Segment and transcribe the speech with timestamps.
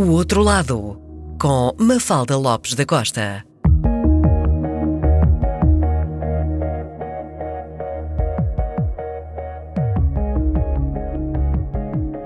[0.00, 0.98] O Outro Lado,
[1.38, 3.44] com Mafalda Lopes da Costa.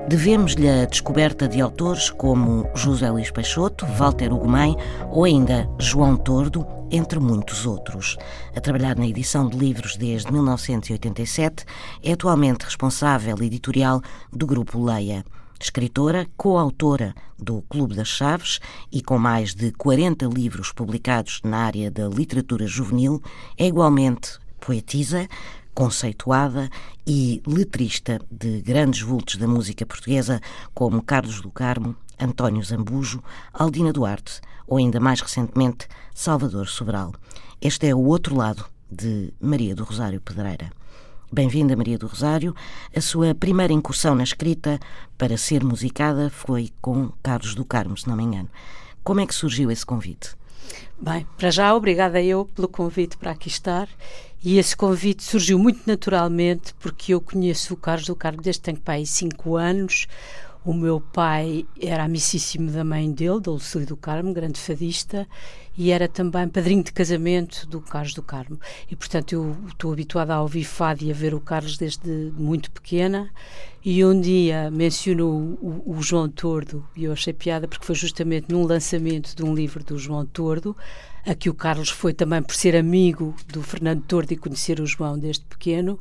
[0.09, 4.77] Devemos-lhe a descoberta de autores como José Luís Peixoto, Walter Ugumem
[5.11, 8.17] ou ainda João Tordo, entre muitos outros.
[8.55, 11.65] A trabalhar na edição de livros desde 1987,
[12.05, 14.01] é atualmente responsável editorial
[14.33, 15.25] do Grupo Leia.
[15.65, 18.61] Escritora, coautora do Clube das Chaves
[18.93, 23.23] e com mais de 40 livros publicados na área da literatura juvenil,
[23.57, 25.27] é igualmente poetisa,
[25.75, 26.69] conceituada
[27.07, 30.39] e letrista de grandes vultos da música portuguesa
[30.75, 37.15] como Carlos do Carmo, António Zambujo, Aldina Duarte ou ainda mais recentemente Salvador Sobral.
[37.59, 40.71] Este é o outro lado de Maria do Rosário Pedreira.
[41.35, 42.55] Bem-vinda, Maria do Rosário.
[42.95, 44.79] A sua primeira incursão na escrita
[45.19, 48.49] para ser musicada foi com Carlos do Carmo, se não me engano.
[49.03, 50.37] Como é que surgiu esse convite?
[50.97, 53.89] Bem, para já, obrigada eu pelo convite para aqui estar.
[54.45, 58.67] E esse convite surgiu muito naturalmente porque eu conheço o Carlos do Carmo desde que
[58.67, 60.07] tenho pai cinco anos.
[60.65, 65.29] O meu pai era amicíssimo da mãe dele, da Lucília do Carmo, grande fadista,
[65.77, 68.59] e era também padrinho de casamento do Carlos do Carmo.
[68.91, 72.71] E, portanto, eu estou habituada a ouvir fado e a ver o Carlos desde muito
[72.71, 73.31] pequena.
[73.87, 78.51] E um dia mencionou o, o, João Tordo, e eu achei piada porque foi justamente
[78.51, 80.75] num lançamento de um livro do João Tordo,
[81.27, 84.87] a que o Carlos foi também por ser amigo do Fernando Tordo e conhecer o
[84.87, 86.01] João desde pequeno.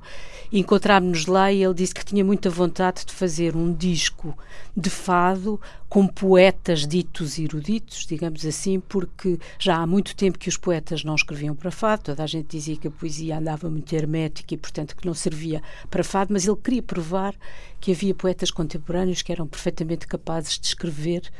[0.50, 4.34] Encontrámos-nos lá e ele disse que tinha muita vontade de fazer um disco
[4.78, 5.59] de fado
[5.94, 11.14] com poetas ditos eruditos, digamos assim, porque já há muito tempo que os poetas não
[11.14, 14.96] escreviam para fado, toda a gente dizia que a poesia andava muito hermética e, portanto,
[14.96, 17.36] que não servia para fado, mas ele queria provar
[17.80, 21.32] que havia poetas contemporâneos que eram perfeitamente capazes de escrever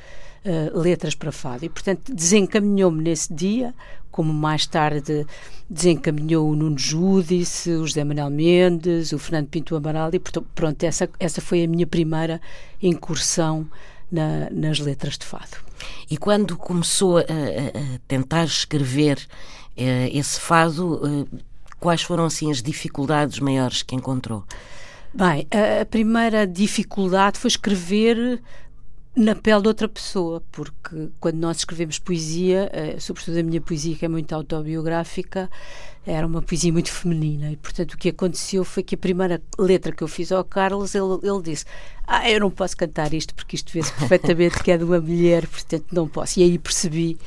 [0.46, 1.66] uh, letras para fado.
[1.66, 3.74] E, portanto, desencaminhou-me nesse dia,
[4.12, 5.26] como mais tarde
[5.68, 11.09] desencaminhou o Nuno Júdice, o José Manuel Mendes, o Fernando Pinto Amaral, e, pronto, essa,
[11.19, 12.40] essa foi a minha primeira
[12.80, 13.68] incursão
[14.12, 15.58] na, nas letras de fado.
[16.09, 21.28] E quando começou a, a tentar escrever uh, esse fado, uh,
[21.80, 24.44] quais foram assim as dificuldades maiores que encontrou?
[25.13, 28.42] Bem, a, a primeira dificuldade foi escrever
[29.16, 33.96] na pele de outra pessoa, porque quando nós escrevemos poesia, eh, sobretudo a minha poesia,
[33.96, 35.50] que é muito autobiográfica,
[36.06, 39.91] era uma poesia muito feminina e, portanto, o que aconteceu foi que a primeira letra
[39.91, 41.63] que eu fiz ao Carlos, ele, ele disse:
[42.06, 45.47] Ah, eu não posso cantar isto porque isto vê-se perfeitamente que é de uma mulher,
[45.47, 46.40] portanto, não posso.
[46.40, 47.18] E aí percebi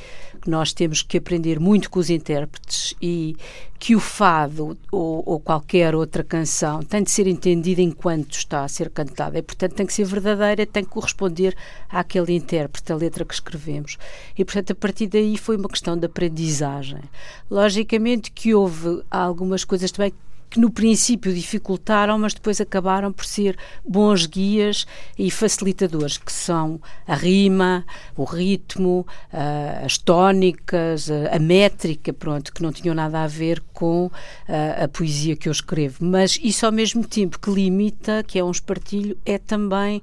[0.47, 3.35] que nós temos que aprender muito com os intérpretes e
[3.77, 8.67] que o fado ou, ou qualquer outra canção tem de ser entendida enquanto está a
[8.69, 11.53] ser cantada e, portanto, tem que ser verdadeira, tem que corresponder
[11.89, 13.97] àquele intérprete, a letra que escrevemos.
[14.37, 17.01] E, portanto, a partir daí foi uma questão de aprendizagem.
[17.51, 20.13] Logicamente que houve algumas coisas também
[20.49, 24.85] que no princípio dificultaram, mas depois acabaram por ser bons guias
[25.17, 27.85] e facilitadores, que são a rima,
[28.15, 29.05] o ritmo,
[29.83, 34.09] as tónicas, a métrica, pronto, que não tinham nada a ver com
[34.47, 35.97] a poesia que eu escrevo.
[36.05, 40.01] Mas isso ao mesmo tempo que limita, que é um espartilho, é também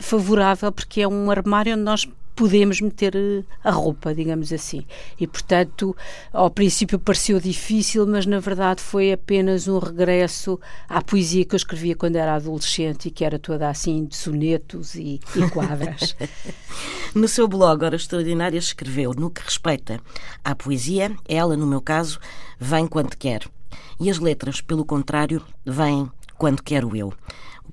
[0.00, 4.84] favorável, porque é um armário onde nós podemos meter eh, a roupa, digamos assim.
[5.18, 5.96] E, portanto,
[6.30, 11.56] ao princípio pareceu difícil, mas na verdade foi apenas um regresso à poesia que eu
[11.56, 16.14] escrevia quando era adolescente e que era toda assim de sonetos e, e quadras.
[17.14, 19.98] no seu blog, Hora Extraordinária, escreveu: No que respeita
[20.44, 22.20] à poesia, ela, no meu caso,
[22.60, 23.48] vem quando quer.
[23.98, 27.14] E as letras, pelo contrário, vêm quando quero eu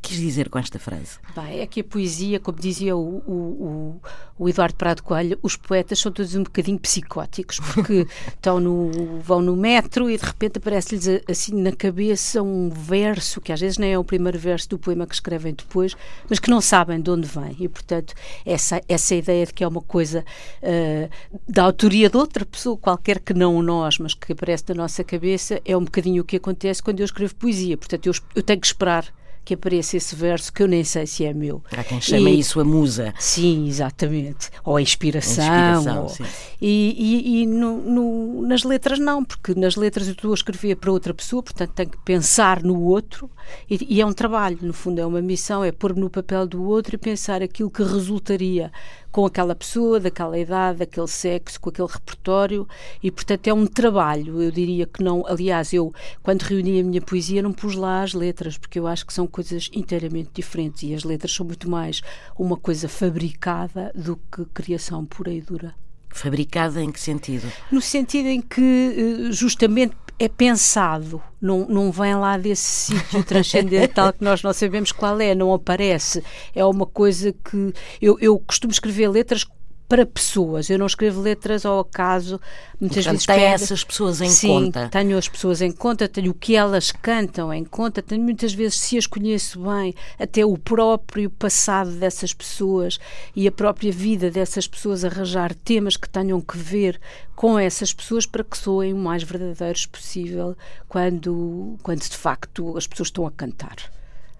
[0.04, 1.18] quis dizer com esta frase?
[1.34, 4.02] Bem, é que a poesia, como dizia o, o,
[4.38, 9.42] o, Eduardo Prado Coelho, os poetas são todos um bocadinho psicóticos, porque estão no, vão
[9.42, 13.94] no metro e de repente aparece-lhes assim na cabeça um verso, que às vezes nem
[13.94, 15.96] é o primeiro verso do poema que escrevem depois,
[16.30, 17.56] mas que não sabem de onde vem.
[17.60, 18.14] E, portanto,
[18.46, 20.26] essa, essa ideia de que é uma coisa
[20.62, 21.10] uh,
[21.48, 25.62] da autoria de outra pessoa, qualquer que não nós, mas que aparece na nossa cabeça,
[25.64, 27.78] é um bocadinho o que acontece quando eu escrevo poesia.
[27.78, 29.14] Portanto, eu, eu tenho que esperar
[29.46, 31.62] que apareça esse verso que eu nem sei se é meu.
[31.72, 33.14] Há quem chama e, isso a musa.
[33.20, 34.50] Sim, exatamente.
[34.64, 35.44] Ou a inspiração.
[35.44, 36.28] A inspiração ou,
[36.62, 40.76] e, e, e no, no, nas letras não, porque nas letras eu estou a escrever
[40.76, 43.30] para outra pessoa, portanto tenho que pensar no outro
[43.70, 46.64] e, e é um trabalho, no fundo é uma missão, é pôr-me no papel do
[46.64, 48.72] outro e pensar aquilo que resultaria
[49.14, 52.68] com aquela pessoa, daquela idade, daquele sexo, com aquele repertório
[53.02, 54.42] e, portanto, é um trabalho.
[54.42, 55.24] Eu diria que não.
[55.28, 55.94] Aliás, eu,
[56.24, 59.28] quando reuni a minha poesia, não pus lá as letras, porque eu acho que são
[59.28, 62.02] coisas inteiramente diferentes e as letras são muito mais
[62.38, 65.76] uma coisa fabricada do que criação pura e dura.
[66.10, 67.52] Fabricada em que sentido?
[67.72, 74.14] No sentido em que, eh, justamente, é pensado, não, não vem lá desse sítio transcendental
[74.14, 76.24] que nós não sabemos qual é, não aparece.
[76.56, 77.74] É uma coisa que.
[78.02, 79.46] Eu, eu costumo escrever letras
[79.94, 80.72] para pessoas.
[80.72, 82.42] Eu não escrevo letras ao acaso.
[82.82, 83.54] Muitas Portanto, vezes tem pego...
[83.54, 84.90] essas pessoas em Sim, conta.
[84.90, 88.80] tenho as pessoas em conta, tenho o que elas cantam em conta, tenho muitas vezes,
[88.80, 93.00] se as conheço bem, até o próprio passado dessas pessoas
[93.36, 97.00] e a própria vida dessas pessoas, arranjar temas que tenham que ver
[97.36, 100.58] com essas pessoas para que soem o mais verdadeiros possível
[100.90, 103.76] quando, quando de facto as pessoas estão a cantar.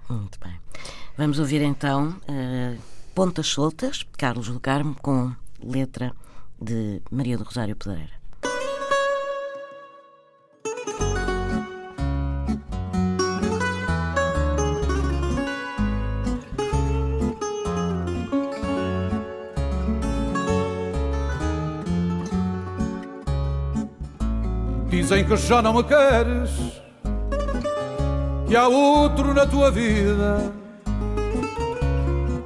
[0.10, 0.54] Muito bem.
[1.16, 2.82] Vamos ouvir então uh,
[3.14, 5.32] Pontas Soltas, Carlos do Carmo, com
[5.64, 6.14] letra
[6.62, 8.24] de Maria do Rosário Pedreira.
[24.90, 26.52] Dizem que já não me queres,
[28.48, 30.54] que há outro na tua vida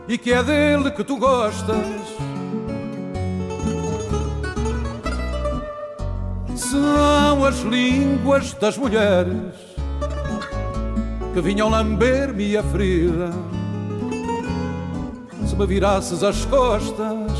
[0.07, 2.16] e que é dele que tu gostas.
[6.77, 9.55] São as línguas das mulheres
[11.33, 13.31] que vinham lamber-me a ferida.
[15.47, 17.31] Se me virasses as costas,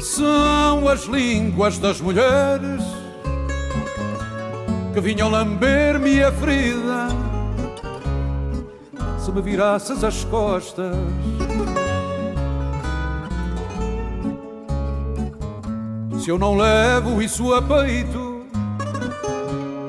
[0.00, 2.82] são as línguas das mulheres
[4.92, 7.06] que vinham lamber-me a ferida.
[9.20, 10.96] Se me virasses as costas.
[16.24, 18.46] Se eu não levo isso a peito,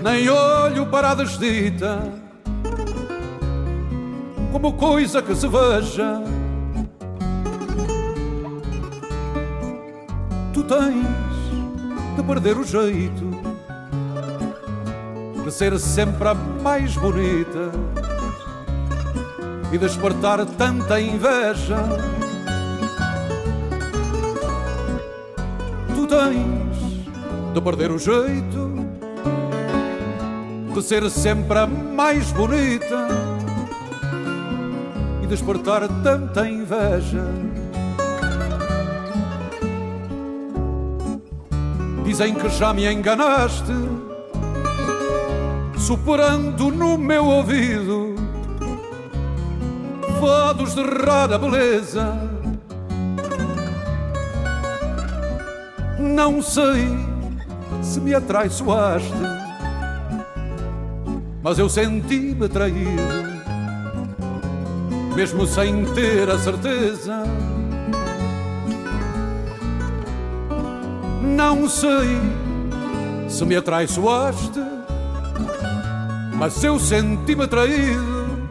[0.04, 2.12] nem olho para a desdita,
[4.52, 6.22] como coisa que se veja.
[10.54, 11.08] Tu tens
[12.18, 13.32] de perder o jeito
[15.42, 17.72] de ser sempre a mais bonita
[19.72, 21.78] e despertar tanta inveja.
[26.16, 28.74] Tens de perder o jeito
[30.74, 33.08] de ser sempre a mais bonita
[35.22, 37.24] e despertar tanta inveja.
[42.04, 43.74] Dizem que já me enganaste,
[45.78, 48.16] superando no meu ouvido
[50.20, 52.35] fados de rara beleza.
[55.98, 56.88] Não sei
[57.82, 59.14] se me atraiçoaste,
[61.42, 63.02] mas eu senti-me traído,
[65.16, 67.24] mesmo sem ter a certeza.
[71.22, 72.20] Não sei
[73.30, 74.62] se me atraiçoaste,
[76.38, 78.50] mas eu senti-me traído,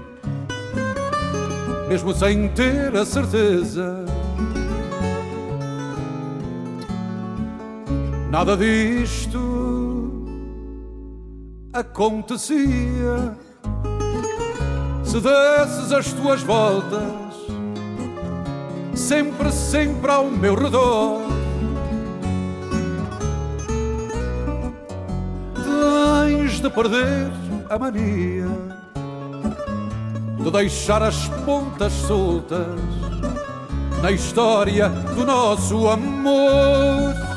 [1.88, 4.13] mesmo sem ter a certeza.
[8.34, 9.38] Nada disto
[11.72, 13.38] acontecia
[15.04, 17.32] se desses as tuas voltas,
[18.92, 21.20] sempre, sempre ao meu redor.
[26.24, 27.30] Tens de perder
[27.70, 28.48] a mania
[30.42, 32.80] de deixar as pontas soltas
[34.02, 37.33] na história do nosso amor.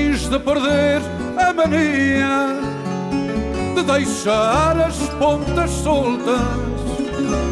[0.00, 1.02] Tens de perder
[1.36, 2.58] a mania
[3.74, 6.40] de deixar as pontas soltas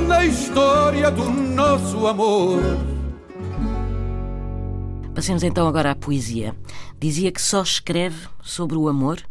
[0.09, 2.63] na história do nosso amor.
[5.15, 6.57] Passemos então agora à poesia.
[6.99, 9.28] Dizia que só escreve sobre o amor?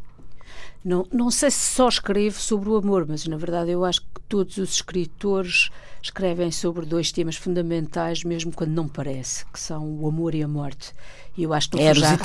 [0.84, 4.22] Não, não sei se só escreve sobre o amor, mas na verdade eu acho que
[4.28, 5.70] todos os escritores
[6.02, 10.48] escrevem sobre dois temas fundamentais, mesmo quando não parece, que são o amor e a
[10.48, 10.94] morte.
[11.36, 12.18] E eu acho que não Eros fuja e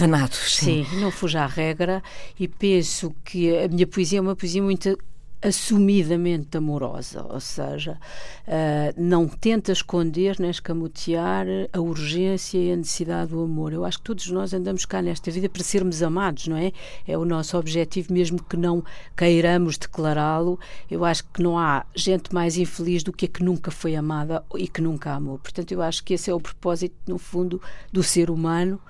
[0.51, 0.85] sim.
[0.85, 2.03] sim, não fuja à regra
[2.39, 4.97] e penso que a minha poesia é uma poesia muito
[5.43, 7.99] assumidamente amorosa, ou seja,
[8.47, 13.73] uh, não tenta esconder nem escamotear a urgência e a necessidade do amor.
[13.73, 16.73] Eu acho que todos nós andamos cá nesta vida para sermos amados, não é?
[17.07, 18.85] É o nosso objetivo, mesmo que não
[19.17, 20.61] queiramos declará-lo.
[20.89, 24.45] Eu acho que não há gente mais infeliz do que a que nunca foi amada
[24.57, 25.39] e que nunca amou.
[25.39, 27.61] Portanto, eu acho que esse é o propósito, no fundo,
[27.93, 28.81] do ser humano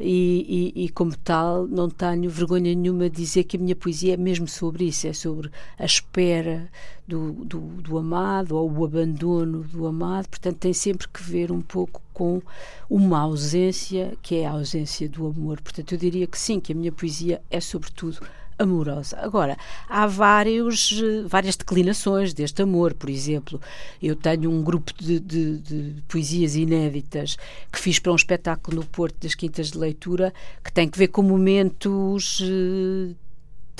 [0.00, 4.14] e, e, e, como tal não tenho vergonha nenhuma de dizer que a minha poesia
[4.14, 6.68] é mesmo sobre isso, é sobre a espera
[7.06, 11.60] do, do, do amado ou o abandono do amado, portanto tem sempre que ver um
[11.60, 12.42] pouco com
[12.88, 15.60] uma ausência que é a ausência do amor.
[15.60, 18.20] Portanto, eu diria que sim, que a minha poesia é sobretudo
[18.58, 19.18] amorosa.
[19.18, 19.56] Agora,
[19.88, 20.92] há vários,
[21.26, 23.60] várias declinações deste amor, por exemplo.
[24.02, 27.36] Eu tenho um grupo de, de, de, poesias inéditas
[27.72, 31.08] que fiz para um espetáculo no Porto das Quintas de Leitura que tem que ver
[31.08, 32.42] com momentos.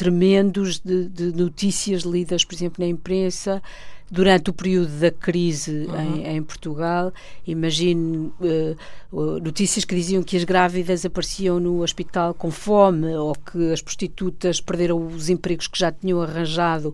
[0.01, 3.63] Tremendos de, de notícias lidas, por exemplo, na imprensa,
[4.11, 6.17] durante o período da crise uhum.
[6.17, 7.13] em, em, Portugal.
[7.47, 13.73] Imagino uh, notícias que diziam que as grávidas apareciam no hospital com fome ou que
[13.73, 16.89] as prostitutas perderam os empregos que já tinham arranjado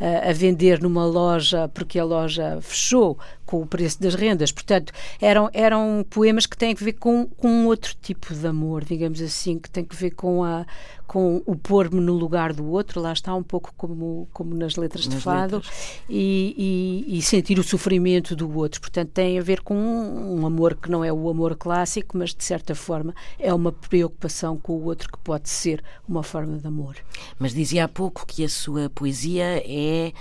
[0.00, 3.18] uh, a vender numa loja porque a loja fechou
[3.50, 4.52] com o preço das rendas.
[4.52, 9.20] Portanto, eram, eram poemas que têm a ver com, com outro tipo de amor, digamos
[9.20, 10.64] assim, que tem a ver com, a,
[11.04, 15.06] com o pôr-me no lugar do outro, lá está um pouco como, como nas letras
[15.06, 16.00] nas de fado, letras.
[16.08, 18.82] E, e, e, sentir o sofrimento do outro.
[18.82, 22.34] Portanto, tem a ver com um, um amor que não é o amor clássico, mas
[22.34, 26.66] de certa forma é uma preocupação com o outro que pode ser uma forma de
[26.66, 26.96] amor.
[27.38, 30.12] Mas dizia há pouco que a sua poesia é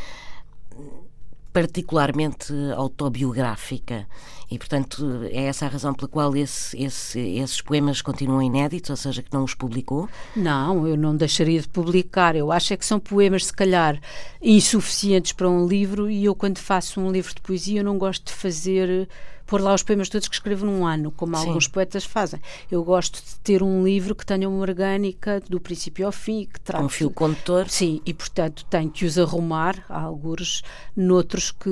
[1.52, 4.08] particularmente autobiográfica
[4.52, 8.96] e, portanto, é essa a razão pela qual esse, esse, esses poemas continuam inéditos, ou
[8.96, 10.10] seja, que não os publicou?
[10.36, 12.36] Não, eu não deixaria de publicar.
[12.36, 14.02] Eu acho é que são poemas, se calhar,
[14.42, 18.26] insuficientes para um livro e eu, quando faço um livro de poesia, eu não gosto
[18.26, 19.08] de fazer
[19.50, 21.48] pôr lá os poemas todos que escrevo num ano, como Sim.
[21.48, 22.40] alguns poetas fazem.
[22.70, 26.60] Eu gosto de ter um livro que tenha uma orgânica do princípio ao fim, que
[26.62, 26.84] trate...
[26.84, 27.68] Um fio condutor.
[27.68, 30.62] Sim, e portanto tenho que os arrumar, há alguns,
[30.96, 31.70] noutros que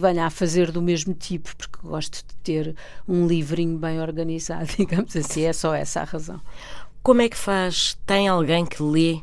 [0.00, 5.16] venha a fazer do mesmo tipo, porque gosto de ter um livrinho bem organizado, digamos
[5.16, 6.40] assim, é só essa a razão.
[7.02, 7.98] Como é que faz?
[8.06, 9.20] Tem alguém que lê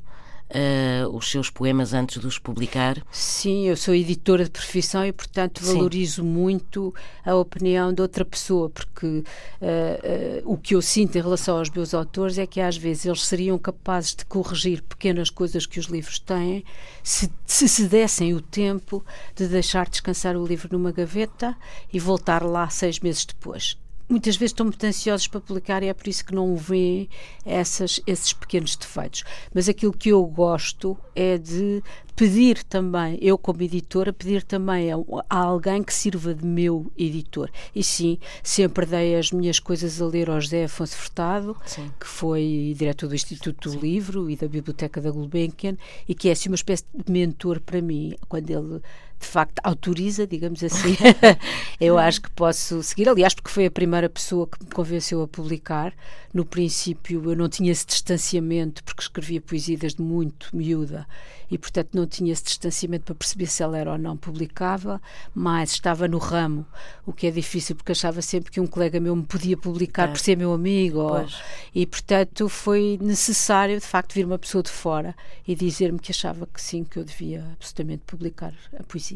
[0.49, 3.03] uh, os seus poemas antes de os publicar?
[3.11, 6.27] Sim, eu sou editora de profissão e, portanto, valorizo Sim.
[6.27, 6.93] muito
[7.25, 11.69] a opinião de outra pessoa, porque uh, uh, o que eu sinto em relação aos
[11.69, 15.85] meus autores é que às vezes eles seriam capazes de corrigir pequenas coisas que os
[15.85, 16.63] livros têm
[17.03, 21.55] se se, se dessem o tempo de deixar descansar o livro numa gaveta
[21.93, 25.93] e voltar lá seis meses depois muitas vezes estão muito ansiosos para publicar e é
[25.93, 27.09] por isso que não veem
[27.45, 29.23] essas, esses pequenos defeitos.
[29.53, 31.81] Mas aquilo que eu gosto é de
[32.15, 34.95] pedir também, eu como editora, pedir também a,
[35.29, 37.49] a, alguém que sirva de meu editor.
[37.75, 41.91] E sim, sempre dei as minhas coisas a ler ao José Afonso Furtado, sim.
[41.99, 43.79] que foi diretor do Instituto do sim.
[43.79, 47.81] Livro e da Biblioteca da Gulbenkian, e que é assim uma espécie de mentor para
[47.81, 48.81] mim, quando ele
[49.19, 50.95] de facto autoriza, digamos assim,
[51.79, 53.09] eu acho que posso seguir.
[53.09, 55.93] Aliás, porque foi a primeira pessoa que me convenceu a publicar.
[56.33, 61.07] No princípio, eu não tinha esse distanciamento, porque escrevia poesia desde muito miúda
[61.49, 65.01] e, portanto, não tinha esse distanciamento para perceber se ela era ou não publicava,
[65.33, 66.65] mas estava no ramo,
[67.05, 70.11] o que é difícil, porque achava sempre que um colega meu me podia publicar é.
[70.11, 70.99] por ser meu amigo.
[70.99, 71.25] Ou,
[71.73, 75.15] e, portanto, foi necessário, de facto, vir uma pessoa de fora
[75.47, 79.14] e dizer-me que achava que sim, que eu devia absolutamente publicar a poesia.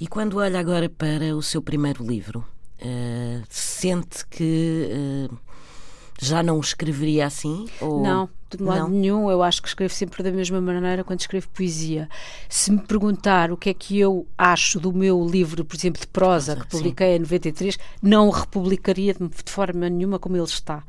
[0.00, 2.44] E quando olha agora para o seu primeiro livro,
[2.80, 5.28] uh, sente que.
[5.30, 5.48] Uh,
[6.20, 7.66] já não escreveria assim?
[7.80, 8.02] Ou...
[8.02, 8.88] Não, de modo não.
[8.88, 9.30] nenhum.
[9.30, 12.08] Eu acho que escrevo sempre da mesma maneira quando escrevo poesia.
[12.48, 16.08] Se me perguntar o que é que eu acho do meu livro, por exemplo, de
[16.08, 17.16] prosa, que publiquei sim.
[17.16, 20.82] em 93, não o republicaria de forma nenhuma como ele está.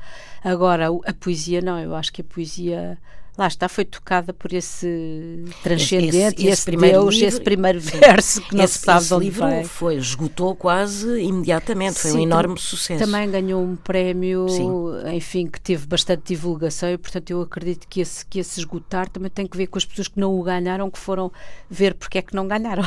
[0.43, 1.79] Agora, a poesia, não.
[1.79, 2.98] Eu acho que a poesia
[3.39, 7.79] lá está, foi tocada por esse transcendente, esse, esse, esse primeiro Deus, livro, esse primeiro
[7.81, 9.65] verso que não esse, se sabe esse onde livro veio.
[9.65, 13.03] foi, esgotou quase imediatamente, foi Sim, um enorme sucesso.
[13.03, 14.69] Também ganhou um prémio, Sim.
[15.15, 19.29] enfim, que teve bastante divulgação e, portanto, eu acredito que esse, que esse esgotar também
[19.29, 21.31] tem que ver com as pessoas que não o ganharam, que foram
[21.69, 22.84] ver porque é que não ganharam.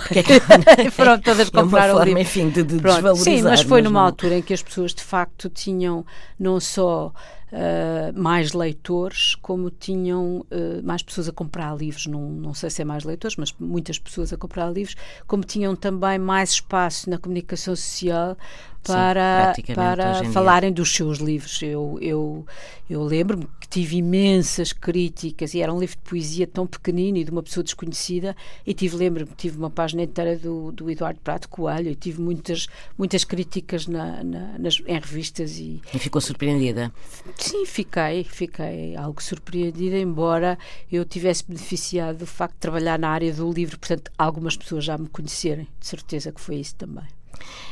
[0.76, 2.20] É foram todas comprar é uma o livro.
[2.20, 3.24] enfim, de, de desvalorizar.
[3.24, 4.06] Sim, mas foi numa não...
[4.06, 6.04] altura em que as pessoas, de facto, tinham
[6.38, 7.12] não só
[7.52, 12.82] uh, mais leitores, como tinham uh, mais pessoas a comprar livros, não, não sei se
[12.82, 17.18] é mais leitores, mas muitas pessoas a comprar livros, como tinham também mais espaço na
[17.18, 18.36] comunicação social
[18.84, 21.60] para, Sim, para falarem dos seus livros.
[21.62, 22.46] Eu, eu,
[22.90, 27.24] eu lembro-me que tive imensas críticas e era um livro de poesia tão pequenino e
[27.24, 28.36] de uma pessoa desconhecida
[28.66, 32.66] e tive, lembro-me, tive uma página inteira do, do Eduardo Prato Coelho e tive muitas,
[32.98, 35.80] muitas críticas na, na, nas, em revistas e...
[35.94, 36.92] E ficou surpreendida?
[37.36, 40.58] Sim, fiquei, fiquei algo surpreendida, embora
[40.90, 44.98] eu tivesse beneficiado do facto de trabalhar na área do livro, portanto, algumas pessoas já
[44.98, 47.04] me conhecerem, de certeza que foi isso também.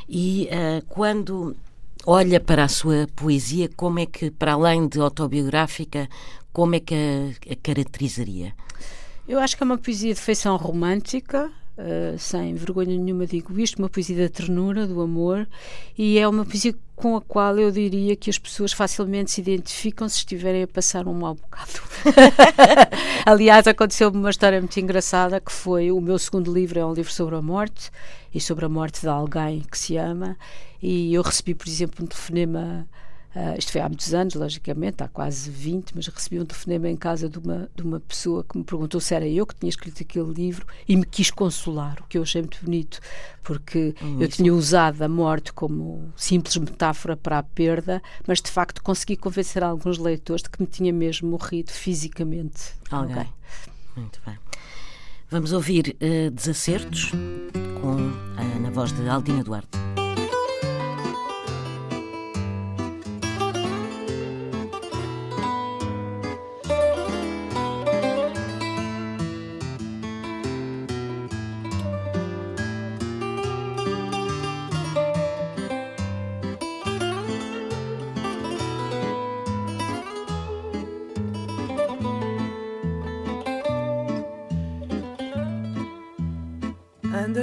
[0.08, 1.56] E uh, quando
[2.06, 6.08] olha para a sua poesia, como é que, para além de autobiográfica,
[6.52, 8.54] como é que a, a caracterizaria?
[9.28, 13.78] Eu acho que é uma poesia de feição romântica, uh, sem vergonha nenhuma digo isto,
[13.78, 15.46] uma poesia da ternura, do amor,
[15.96, 20.06] e é uma poesia com a qual eu diria que as pessoas facilmente se identificam
[20.06, 21.80] se estiverem a passar um mau bocado.
[23.24, 27.10] Aliás, aconteceu-me uma história muito engraçada que foi o meu segundo livro é um livro
[27.10, 27.90] sobre a morte
[28.34, 30.36] e sobre a morte de alguém que se ama
[30.82, 32.86] e eu recebi, por exemplo, um telefonema
[33.34, 36.96] Uh, isto foi há muitos anos, logicamente, há quase 20, mas recebi um telefonema em
[36.96, 40.02] casa de uma, de uma pessoa que me perguntou se era eu que tinha escrito
[40.02, 42.98] aquele livro e me quis consolar, o que eu achei muito bonito,
[43.44, 48.50] porque hum, eu tinha usado a morte como simples metáfora para a perda, mas de
[48.50, 52.72] facto consegui convencer alguns leitores de que me tinha mesmo morrido fisicamente.
[52.90, 53.16] Alguém.
[53.16, 53.28] Okay.
[53.96, 54.38] Muito bem.
[55.30, 57.12] Vamos ouvir uh, Desacertos
[57.80, 59.78] com, uh, na voz de Aldina Duarte.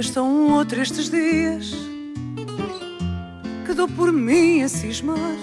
[0.08, 1.72] Andas tão outro estes dias
[3.66, 5.36] que dou por mim a cismar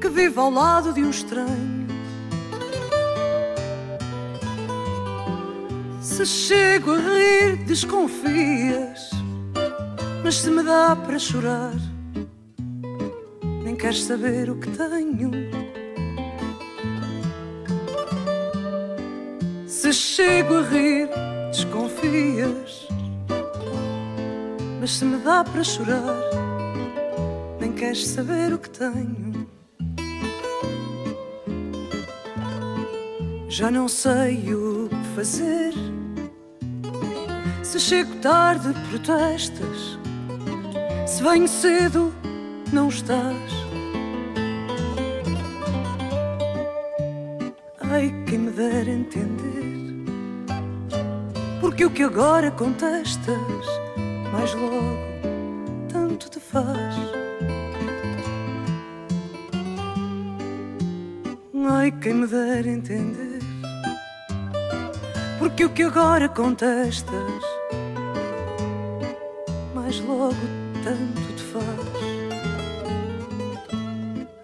[0.00, 1.86] que vive ao lado de um estranho.
[6.02, 9.10] Se chego a rir, desconfias,
[10.22, 11.74] mas se me dá para chorar,
[13.62, 15.30] nem queres saber o que tenho.
[19.66, 21.08] Se chego a rir,
[21.50, 22.89] desconfias
[24.90, 26.20] mas se me dá para chorar,
[27.60, 29.46] nem queres saber o que tenho.
[33.48, 35.72] Já não sei o que fazer.
[37.62, 39.96] Se chego tarde, protestas.
[41.06, 42.12] Se venho cedo,
[42.72, 43.52] não estás.
[47.80, 50.04] Ai, quem me dera entender.
[51.60, 53.79] Porque o que agora contestas
[54.32, 54.98] mas logo
[55.92, 56.96] tanto te faz.
[61.72, 63.38] Ai, quem me der entender,
[65.38, 67.42] porque o que agora contestas,
[69.74, 70.34] mais logo
[70.84, 72.00] tanto te faz.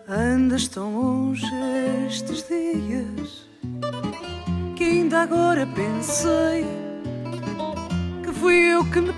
[0.09, 1.45] Andas tão longe
[2.07, 3.47] estes dias
[4.77, 6.87] que ainda agora pensei
[8.41, 9.13] fui eu que me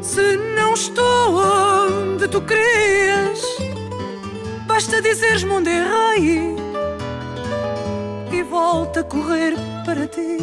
[0.00, 3.40] Se não estou onde tu querias,
[4.66, 6.56] basta dizeres-me onde errei
[8.32, 10.38] e volta a correr para ti.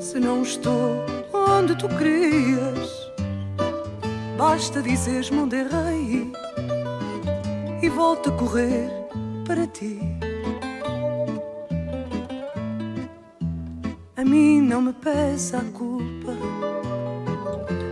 [0.00, 3.12] Se não estou onde tu querias,
[4.36, 6.32] basta dizeres-me onde errei
[7.82, 8.90] e volta a correr
[9.46, 10.15] para ti.
[14.66, 16.32] Não me pesa a culpa,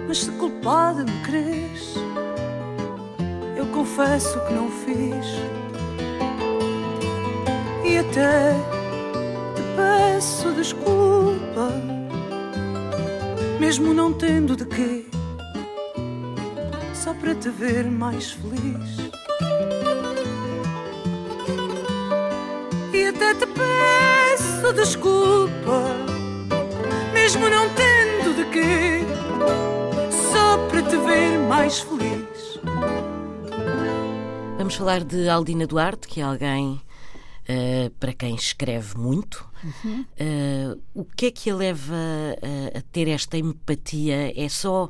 [0.08, 1.94] mas se culpada me crês,
[3.56, 5.24] eu confesso que não fiz
[7.84, 8.54] e até
[9.54, 11.70] te peço desculpa,
[13.60, 15.06] mesmo não tendo de quê,
[16.92, 19.12] só para te ver mais feliz.
[22.92, 26.13] E até te peço desculpa
[27.34, 29.00] mesmo não tendo de quê,
[30.32, 32.60] só para te ver mais feliz.
[34.56, 36.80] Vamos falar de Aldina Duarte, que é alguém
[37.48, 39.48] uh, para quem escreve muito.
[39.64, 40.04] Uhum.
[40.20, 41.94] Uh, o que é que a leva
[42.74, 44.32] a, a ter esta empatia?
[44.36, 44.88] É só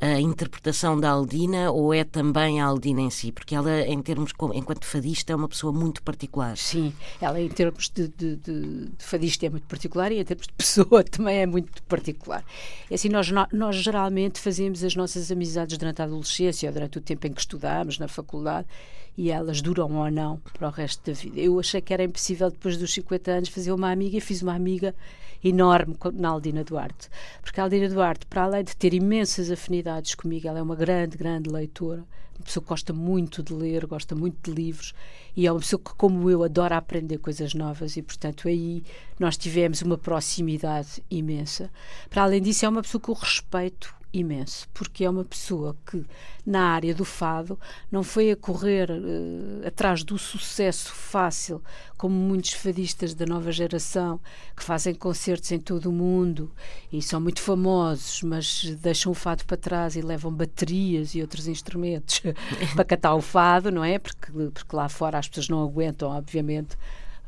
[0.00, 3.32] a interpretação da Aldina ou é também a Aldina em si?
[3.32, 6.56] Porque ela, em termos, enquanto fadista, é uma pessoa muito particular.
[6.56, 10.46] Sim, ela em termos de, de, de, de fadista é muito particular e em termos
[10.46, 12.44] de pessoa também é muito particular.
[12.88, 17.26] É assim, nós, nós geralmente fazemos as nossas amizades durante a adolescência durante o tempo
[17.26, 18.68] em que estudamos na faculdade
[19.16, 21.40] e elas duram ou não para o resto da vida.
[21.40, 24.54] Eu achei que era impossível depois dos 50 anos fazer uma amiga e fiz uma
[24.54, 24.94] amiga
[25.42, 27.08] enorme na Aldina Duarte.
[27.42, 31.16] Porque a Aldina Duarte, para além de ter imensas afinidades comigo, ela é uma grande,
[31.16, 32.04] grande leitora,
[32.38, 34.94] uma pessoa que gosta muito de ler, gosta muito de livros
[35.36, 38.82] e é uma pessoa que, como eu, adora aprender coisas novas e, portanto, aí
[39.18, 41.70] nós tivemos uma proximidade imensa.
[42.08, 46.04] Para além disso, é uma pessoa que eu respeito imenso, porque é uma pessoa que,
[46.44, 47.58] na área do fado,
[47.90, 51.62] não foi a correr uh, atrás do sucesso fácil,
[51.96, 54.18] como muitos fadistas da nova geração,
[54.56, 56.50] que fazem concertos em todo o mundo
[56.92, 61.46] e são muito famosos, mas deixam o fado para trás e levam baterias e outros
[61.46, 62.22] instrumentos
[62.74, 63.98] para cantar o fado, não é?
[63.98, 66.76] Porque, porque lá fora as pessoas não aguentam, obviamente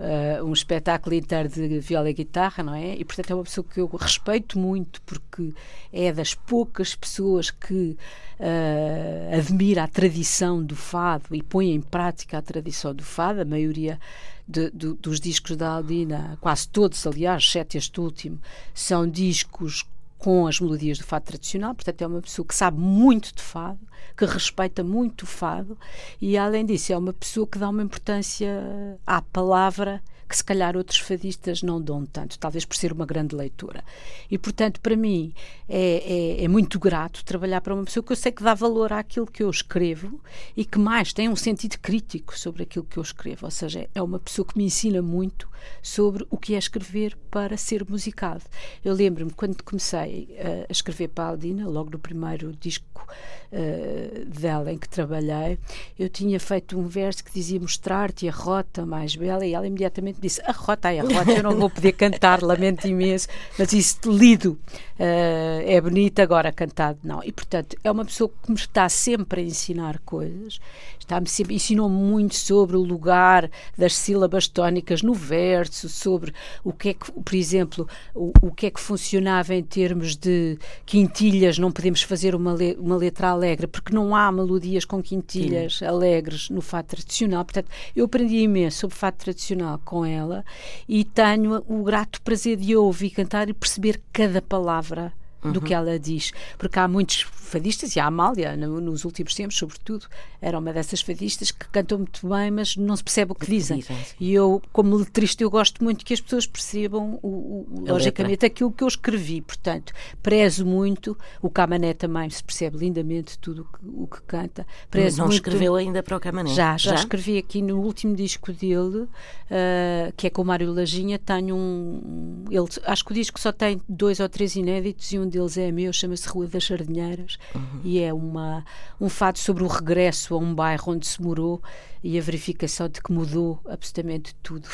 [0.01, 2.95] uh, um espetáculo inteiro de viola e guitarra, não é?
[2.95, 5.53] E portanto é uma pessoa que eu respeito muito porque
[5.93, 7.97] é das poucas pessoas que
[8.41, 13.43] uh, admira a tradição do fado e põe em prática a tradição do fado.
[13.43, 14.01] A maioria
[14.49, 18.41] de, de, dos discos da Aldina, quase todos, aliás, exceto este último,
[18.75, 19.85] são discos
[20.21, 23.81] com as melodias do fado tradicional, portanto é uma pessoa que sabe muito de fado,
[24.17, 25.79] que respeita muito o fado
[26.21, 28.63] e além disso é uma pessoa que dá uma importância
[29.07, 33.35] à palavra que se calhar outros fadistas não dão tanto, talvez por ser uma grande
[33.35, 33.83] leitura.
[34.31, 35.35] E, portanto, para mim
[35.69, 38.93] é, é, é, muito grato trabalhar para uma pessoa que eu sei que dá valor
[38.93, 40.21] àquilo que eu escrevo
[40.57, 43.45] e que mais tem um sentido crítico sobre aquilo que eu escrevo.
[43.45, 45.51] Ou seja, é uma pessoa que me ensina muito
[45.83, 48.45] sobre o que é escrever para ser musicado.
[48.85, 53.07] Eu lembro-me quando comecei uh, a escrever para a Aldina, logo no primeiro disco
[53.53, 55.59] uh, dela em que trabalhei,
[55.99, 60.20] eu tinha feito um verso que dizia mostrar-te a rota mais bela e ela imediatamente
[60.21, 63.29] disse a rota, ai, a rota, eu não vou poder cantar, lamento imenso,
[63.59, 64.59] mas isso lido
[64.99, 67.23] uh, é bonito, agora cantado não.
[67.25, 70.61] E portanto, é uma pessoa que me está sempre a ensinar coisas,
[70.99, 76.91] está-me sempre, ensinou-me muito sobre o lugar das sílabas tónicas no verso, sobre o que
[76.91, 81.73] é que, por exemplo, o, o que é que funcionava em termos de quintilhas, não
[81.73, 85.87] podemos fazer uma, le, uma letra alegre, porque não há melodias com quintilhas Sim.
[85.87, 87.45] alegres no fado tradicional.
[87.45, 90.45] Portanto, eu aprendi imenso sobre fado tradicional com ela
[90.89, 95.53] e tenho o grato prazer de ouvir cantar e perceber cada palavra uhum.
[95.53, 96.33] do que ela diz.
[96.59, 100.07] Porque há muitos fadistas, e a Amália, no, nos últimos tempos, sobretudo,
[100.41, 103.85] era uma dessas fadistas que cantam muito bem, mas não se percebe o que dizem.
[104.19, 108.71] E eu, como letrista, eu gosto muito que as pessoas percebam, o, o, logicamente, aquilo
[108.71, 109.41] que eu escrevi.
[109.41, 111.17] Portanto, prezo muito.
[111.43, 114.67] O Camané também se percebe lindamente tudo o que, o que canta.
[114.91, 116.55] Prezo não muito, escreveu ainda para o Camané?
[116.55, 120.73] Já, já, já, escrevi aqui no último disco dele, uh, que é com o Mário
[120.73, 121.19] Lajinha.
[121.19, 122.45] Tenho um.
[122.49, 125.71] Ele, acho que o disco só tem dois ou três inéditos e um deles é
[125.71, 127.81] meu, chama-se Rua das Sardinheiras uhum.
[127.85, 128.65] e é uma,
[129.01, 131.63] um fato sobre o regresso a um bairro onde se morou
[132.03, 134.69] e a verificação de que mudou absolutamente tudo.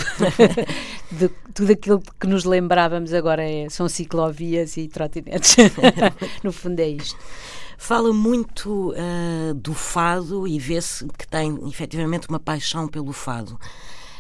[1.13, 5.57] de, tudo aquilo que nos lembrávamos agora é, são ciclovias e trotinetes.
[6.43, 7.19] no fundo é isto.
[7.79, 13.59] Fala muito uh, do fado e vê-se que tem efetivamente uma paixão pelo fado.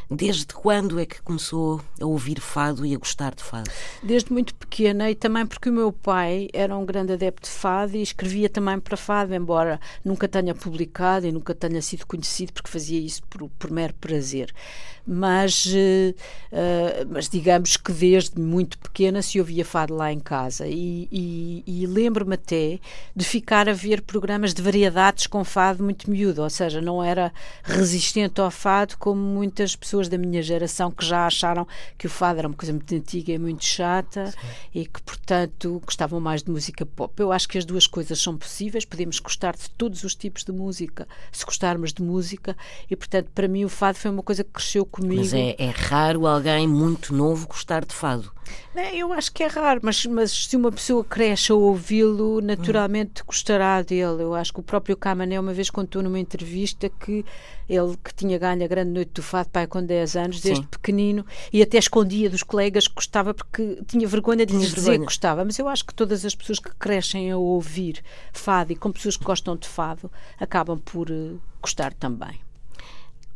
[0.09, 3.69] Desde quando é que começou a ouvir fado e a gostar de fado?
[4.03, 7.97] Desde muito pequena e também porque o meu pai era um grande adepto de fado
[7.97, 12.71] e escrevia também para fado, embora nunca tenha publicado e nunca tenha sido conhecido porque
[12.71, 14.55] fazia isso por, por mero prazer
[15.07, 21.09] mas, uh, mas digamos que desde muito pequena se ouvia fado lá em casa e,
[21.13, 22.81] e, e lembro-me até
[23.15, 27.33] de ficar a ver programas de variedades com fado muito miúdo, ou seja, não era
[27.63, 32.39] resistente ao fado como muitas pessoas da minha geração que já acharam que o fado
[32.39, 34.37] era uma coisa muito antiga e muito chata Sim.
[34.75, 37.13] e que, portanto, gostavam mais de música pop.
[37.19, 40.53] Eu acho que as duas coisas são possíveis, podemos gostar de todos os tipos de
[40.53, 42.57] música se gostarmos de música
[42.91, 45.21] e, portanto, para mim o fado foi uma coisa que cresceu comigo.
[45.21, 48.36] Mas é, é raro alguém muito novo gostar de fado.
[48.95, 53.81] Eu acho que é raro, mas, mas se uma pessoa cresce a ouvi-lo, naturalmente gostará
[53.81, 54.23] dele.
[54.23, 57.25] Eu acho que o próprio Camané uma vez contou numa entrevista que
[57.69, 60.69] ele que tinha ganho a grande noite do fado pai com 10 anos, desde Sim.
[60.71, 65.05] pequenino, e até escondia dos colegas que gostava porque tinha vergonha de lhes dizer que
[65.05, 65.45] gostava.
[65.45, 69.17] Mas eu acho que todas as pessoas que crescem a ouvir fado e com pessoas
[69.17, 72.41] que gostam de fado acabam por uh, gostar também.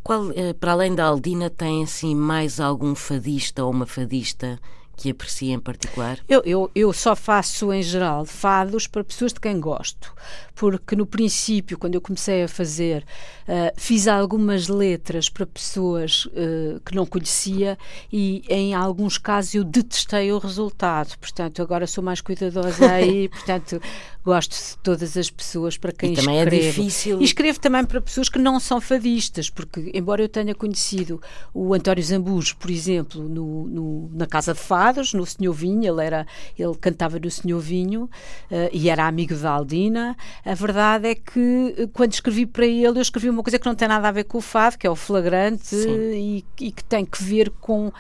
[0.03, 4.59] Qual, eh, para além da Aldina, tem assim mais algum fadista ou uma fadista
[5.01, 6.19] que aprecia em particular?
[6.29, 10.13] Eu, eu, eu só faço, em geral, fados para pessoas de quem gosto.
[10.55, 13.03] Porque no princípio, quando eu comecei a fazer,
[13.49, 17.79] uh, fiz algumas letras para pessoas uh, que não conhecia
[18.13, 21.17] e, em alguns casos, eu detestei o resultado.
[21.19, 23.31] Portanto, agora sou mais cuidadosa aí.
[23.31, 23.81] portanto,
[24.23, 26.63] gosto de todas as pessoas para quem e também escrevo.
[26.63, 27.21] é difícil.
[27.23, 31.23] E escrevo também para pessoas que não são fadistas, porque, embora eu tenha conhecido
[31.55, 36.05] o António Zambujo, por exemplo, no, no na Casa de Fado, no Senhor Vinho, ele,
[36.05, 36.27] era,
[36.59, 38.05] ele cantava no Senhor Vinho
[38.51, 40.17] uh, e era amigo da Aldina.
[40.45, 43.75] A verdade é que eh, quando escrevi para ele, eu escrevi uma coisa que não
[43.75, 47.05] tem nada a ver com o fado, que é o flagrante e, e, que tem
[47.05, 47.93] que ver com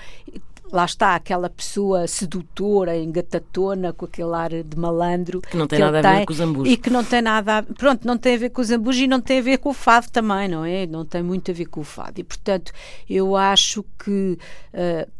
[0.72, 5.85] lá está aquela pessoa sedutora, engatatona, com aquele ar de malandro que não tem que
[5.85, 8.35] nada a ver com os ambus e que não tem nada, a, pronto, não tem
[8.35, 10.64] a ver com os ambus e não tem a ver com o fado também, não
[10.64, 10.87] é?
[10.87, 12.72] Não tem muito a ver com o fado e portanto
[13.09, 14.38] eu acho que
[14.74, 15.11] uh,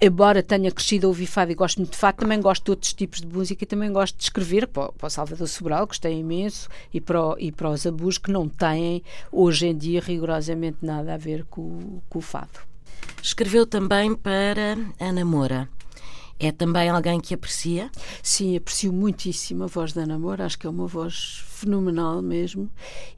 [0.00, 2.92] embora tenha crescido a ouvir fado e gosto muito de fado, também gosto de outros
[2.92, 6.18] tipos de música e também gosto de escrever para, para o Salvador Sobral, que gostei
[6.18, 10.78] imenso, e para, o, e para os abus que não têm, hoje em dia, rigorosamente
[10.82, 12.60] nada a ver com, com o fado.
[13.22, 15.68] Escreveu também para Ana Moura.
[16.38, 17.90] É também alguém que aprecia?
[18.22, 22.68] Sim, aprecio muitíssimo a voz da Ana Moura, acho que é uma voz fenomenal mesmo.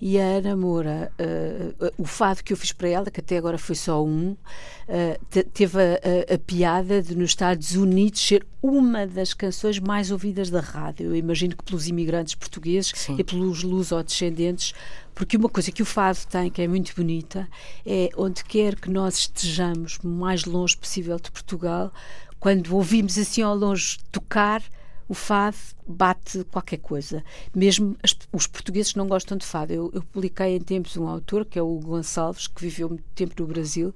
[0.00, 3.58] E a Ana Moura, uh, o fado que eu fiz para ela, que até agora
[3.58, 9.06] foi só um, uh, teve a, a, a, piada de nos Estados Unidos ser uma
[9.06, 11.06] das canções mais ouvidas da rádio.
[11.06, 13.16] Eu imagino que pelos imigrantes portugueses Sim.
[13.18, 14.74] e pelos luso-descendentes,
[15.14, 17.48] porque uma coisa que o fado tem, que é muito bonita,
[17.84, 21.92] é onde quer que nós estejamos, o mais longe possível de Portugal,
[22.38, 24.62] quando ouvimos assim ao longe tocar,
[25.08, 27.22] o fado bate qualquer coisa.
[27.54, 29.72] Mesmo as, os portugueses não gostam de fado.
[29.72, 33.34] Eu, eu, publiquei em tempos um autor, que é o Gonçalves, que viveu muito tempo
[33.40, 33.94] no Brasil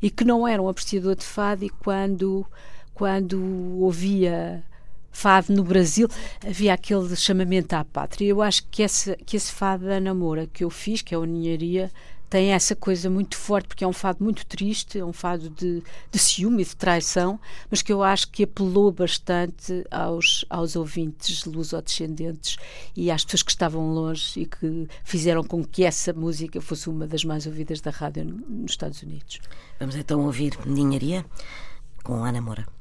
[0.00, 2.46] e que não era um apreciador de fado e quando,
[2.94, 3.38] quando
[3.80, 4.64] ouvia
[5.10, 6.08] fado no Brasil,
[6.46, 8.28] havia aquele chamamento à pátria.
[8.28, 11.26] Eu acho que esse, que esse fado da namora que eu fiz, que é a
[11.26, 11.90] Ninharia,
[12.28, 15.82] tem essa coisa muito forte, porque é um fado muito triste, é um fado de,
[16.10, 17.38] de ciúme e de traição,
[17.70, 22.56] mas que eu acho que apelou bastante aos, aos ouvintes luso-descendentes
[22.94, 27.06] e às pessoas que estavam longe e que fizeram com que essa música fosse uma
[27.06, 29.40] das mais ouvidas da rádio nos Estados Unidos.
[29.78, 31.24] Vamos então ouvir Ninharia
[32.02, 32.75] com Ana Moura.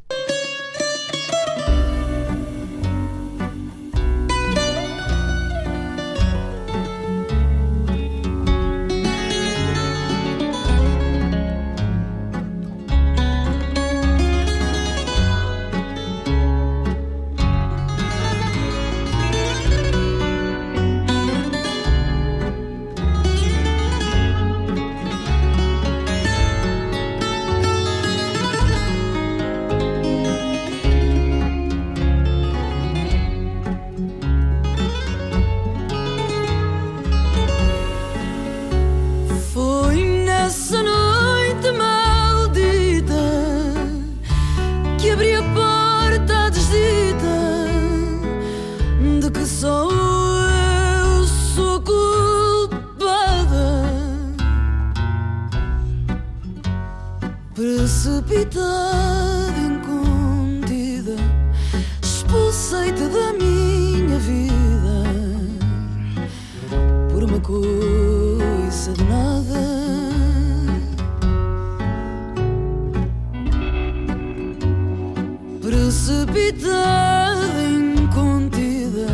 [76.46, 77.64] Felicidade
[77.98, 79.08] incontida,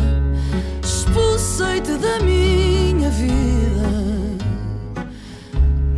[0.82, 3.88] expulsei-te da minha vida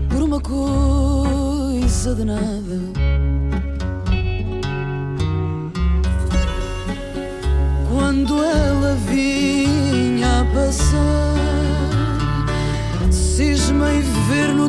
[0.09, 2.79] por uma coisa de nada.
[7.93, 11.35] Quando ela vinha a passar,
[13.11, 14.69] cismei ver no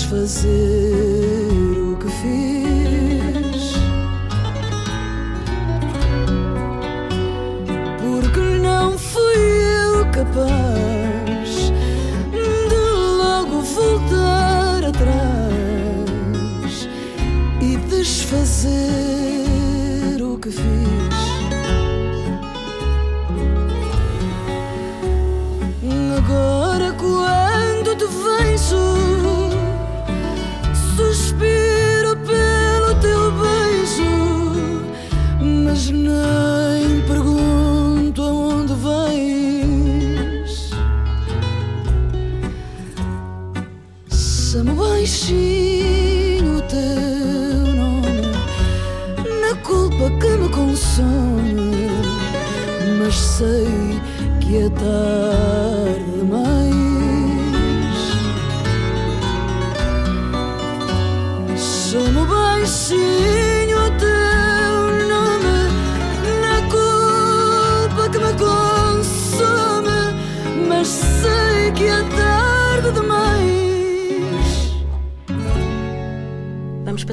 [0.00, 0.48] desfazer
[1.92, 2.59] o que fiz.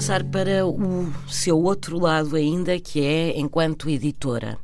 [0.08, 4.58] Passar para o seu outro lado ainda, que é enquanto editora.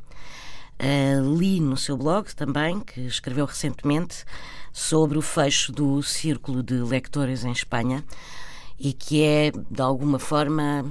[0.80, 4.24] Uh, li no seu blog também, que escreveu recentemente,
[4.72, 8.02] sobre o fecho do Círculo de Lectores em Espanha
[8.80, 10.90] e que é, de alguma forma,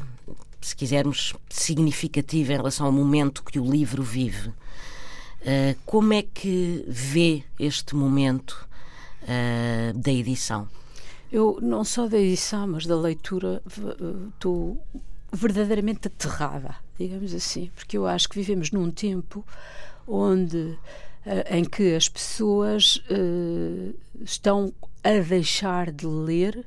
[0.61, 4.49] se quisermos, significativa em relação ao momento que o livro vive.
[4.49, 8.67] Uh, como é que vê este momento
[9.23, 10.67] uh, da edição?
[11.33, 13.59] Eu, não só da edição, mas da leitura,
[14.35, 14.77] estou
[15.31, 19.43] verdadeiramente aterrada, digamos assim, porque eu acho que vivemos num tempo
[20.07, 20.77] onde uh,
[21.49, 24.71] em que as pessoas uh, estão
[25.03, 26.63] a deixar de ler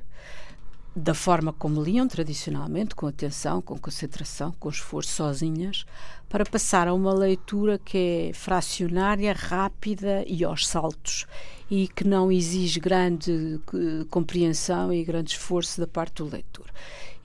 [0.93, 5.85] da forma como liam tradicionalmente, com atenção, com concentração, com esforço, sozinhas,
[6.27, 11.25] para passar a uma leitura que é fracionária, rápida e aos saltos
[11.69, 16.65] e que não exige grande uh, compreensão e grande esforço da parte do leitor.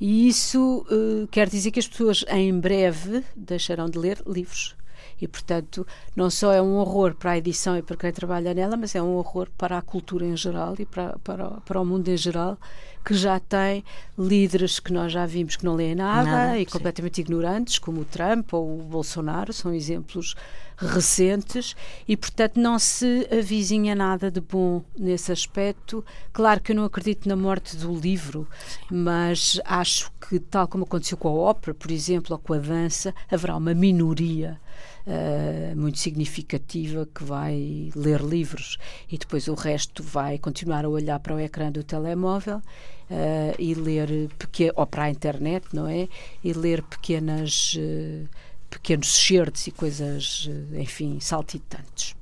[0.00, 4.74] E isso uh, quer dizer que as pessoas em breve deixarão de ler livros.
[5.22, 8.76] E, portanto, não só é um horror para a edição e para quem trabalha nela,
[8.76, 12.08] mas é um horror para a cultura em geral e para, para, para o mundo
[12.08, 12.58] em geral,
[13.04, 13.84] que já tem
[14.18, 16.70] líderes que nós já vimos que não leem nada, nada e sim.
[16.72, 20.34] completamente ignorantes, como o Trump ou o Bolsonaro, são exemplos
[20.76, 21.76] recentes
[22.08, 26.04] e, portanto, não se avizinha nada de bom nesse aspecto.
[26.32, 28.48] Claro que eu não acredito na morte do livro,
[28.90, 33.14] mas acho que, tal como aconteceu com a ópera, por exemplo, ou com a dança,
[33.30, 34.60] haverá uma minoria
[35.06, 38.78] uh, muito significativa que vai ler livros
[39.10, 43.74] e depois o resto vai continuar a olhar para o ecrã do telemóvel uh, e
[43.74, 44.30] ler
[44.74, 46.08] ou para a internet, não é?
[46.42, 48.28] E ler pequenas uh,
[48.70, 52.16] pequenos certos e coisas, enfim, saltitantes.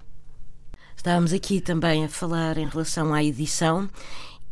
[0.97, 3.89] Estávamos aqui também a falar em relação à edição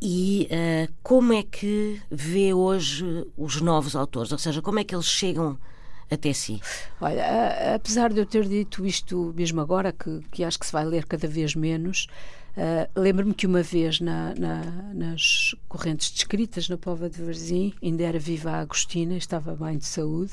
[0.00, 3.04] e uh, como é que vê hoje
[3.36, 5.58] os novos autores, ou seja, como é que eles chegam
[6.10, 6.60] até si?
[7.00, 10.72] Olha, a, apesar de eu ter dito isto mesmo agora, que, que acho que se
[10.72, 12.06] vai ler cada vez menos,
[12.56, 18.04] uh, lembro-me que uma vez na, na, nas correntes descritas na Pova de Varzim, ainda
[18.04, 20.32] era viva a Agostina, estava bem de saúde,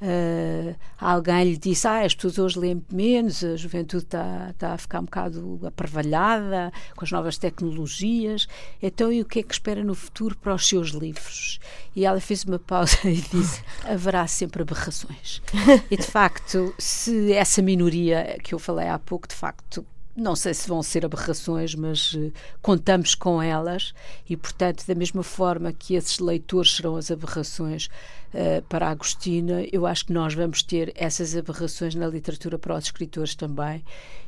[0.00, 4.78] Uh, alguém lhe disse: ah, as pessoas hoje leem menos, a juventude está, está a
[4.78, 8.46] ficar um bocado aparvalhada com as novas tecnologias,
[8.82, 11.58] então e o que é que espera no futuro para os seus livros?
[11.94, 15.42] E ela fez uma pausa e disse: haverá sempre aberrações.
[15.90, 19.84] e de facto, se essa minoria que eu falei há pouco, de facto,
[20.16, 23.92] não sei se vão ser aberrações, mas uh, contamos com elas
[24.28, 27.88] e, portanto, da mesma forma que esses leitores serão as aberrações
[28.34, 32.76] uh, para a Agostina, eu acho que nós vamos ter essas aberrações na literatura para
[32.76, 33.82] os escritores também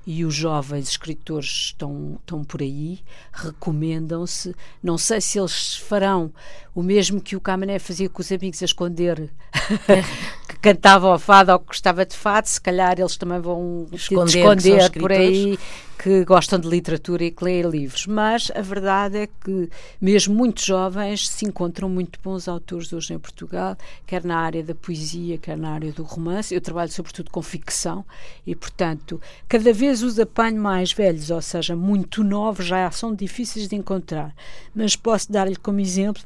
[0.07, 3.01] e os jovens escritores estão, estão por aí,
[3.33, 4.55] recomendam-se.
[4.81, 6.33] Não sei se eles farão
[6.73, 9.29] o mesmo que o Camané fazia com os amigos a esconder
[10.49, 14.39] que cantava ao fado ou que gostava de fado, se calhar eles também vão esconder,
[14.39, 15.59] esconder por aí
[15.99, 18.07] que gostam de literatura e que leem livros.
[18.07, 23.19] Mas a verdade é que mesmo muito jovens se encontram muito bons autores hoje em
[23.19, 26.55] Portugal, quer na área da poesia, quer na área do romance.
[26.55, 28.05] Eu trabalho sobretudo com ficção
[28.47, 33.69] e, portanto, cada vez os apanho mais velhos, ou seja, muito novos, já são difíceis
[33.69, 34.35] de encontrar.
[34.75, 36.23] Mas posso dar-lhe como exemplo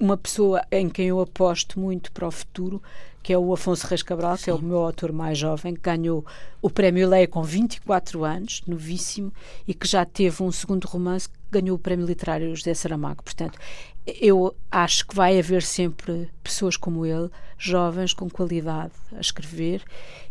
[0.00, 2.82] uma pessoa em quem eu aposto muito para o futuro,
[3.22, 4.44] que é o Afonso Reis Cabral, Sim.
[4.44, 6.24] que é o meu autor mais jovem, que ganhou
[6.62, 9.32] o Prémio Leia com 24 anos, novíssimo,
[9.66, 13.22] e que já teve um segundo romance ganhou o Prémio Literário José Saramago.
[13.22, 13.58] Portanto,
[14.06, 19.82] eu acho que vai haver sempre pessoas como ele, jovens com qualidade a escrever,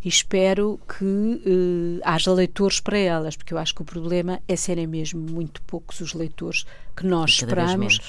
[0.04, 4.56] e espero que eh, haja leitores para elas, porque eu acho que o problema é
[4.56, 6.66] serem mesmo muito poucos os leitores
[6.96, 8.00] que nós esperamos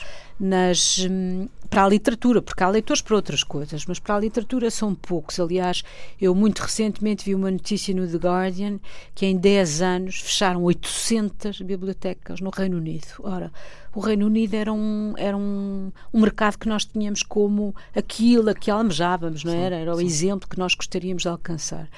[0.40, 4.70] nas, hum, para a literatura, porque há leitores para outras coisas, mas para a literatura
[4.70, 5.38] são poucos.
[5.38, 5.82] Aliás,
[6.20, 8.78] eu muito recentemente vi uma notícia no The Guardian
[9.14, 13.06] que em 10 anos fecharam 800 bibliotecas no Reino Unido.
[13.20, 13.52] Ora,
[13.98, 18.54] o Reino Unido era um, era um, um mercado que nós tínhamos como aquilo a
[18.54, 19.74] que almejávamos, não era?
[19.74, 20.06] Era o sim.
[20.06, 21.88] exemplo que nós gostaríamos de alcançar.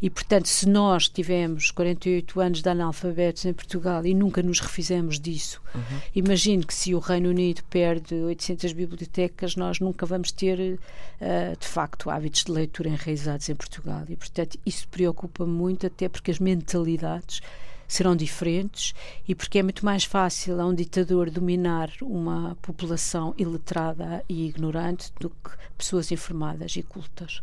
[0.00, 5.20] E, portanto, se nós tivemos 48 anos de analfabetos em Portugal e nunca nos refizemos
[5.20, 6.00] disso, uhum.
[6.14, 9.19] imagino que se o Reino Unido perde 800 bibliotecas,
[9.56, 14.04] nós nunca vamos ter, uh, de facto, hábitos de leitura enraizados em Portugal.
[14.08, 17.40] E, portanto, isso preocupa-me muito, até porque as mentalidades
[17.90, 18.94] serão diferentes
[19.26, 25.12] e porque é muito mais fácil a um ditador dominar uma população iletrada e ignorante
[25.18, 27.42] do que pessoas informadas e cultas.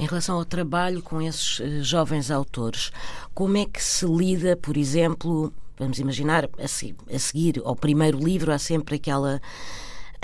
[0.00, 2.90] Em relação ao trabalho com esses uh, jovens autores,
[3.34, 8.58] como é que se lida, por exemplo, vamos imaginar, a seguir ao primeiro livro há
[8.58, 9.40] sempre aquela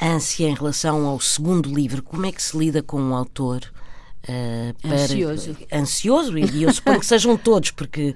[0.00, 2.02] ânsia em relação ao segundo livro.
[2.02, 3.62] Como é que se lida com um autor
[4.24, 5.56] uh, para, ansioso?
[5.72, 8.14] Ansioso, e eu suponho que sejam todos, porque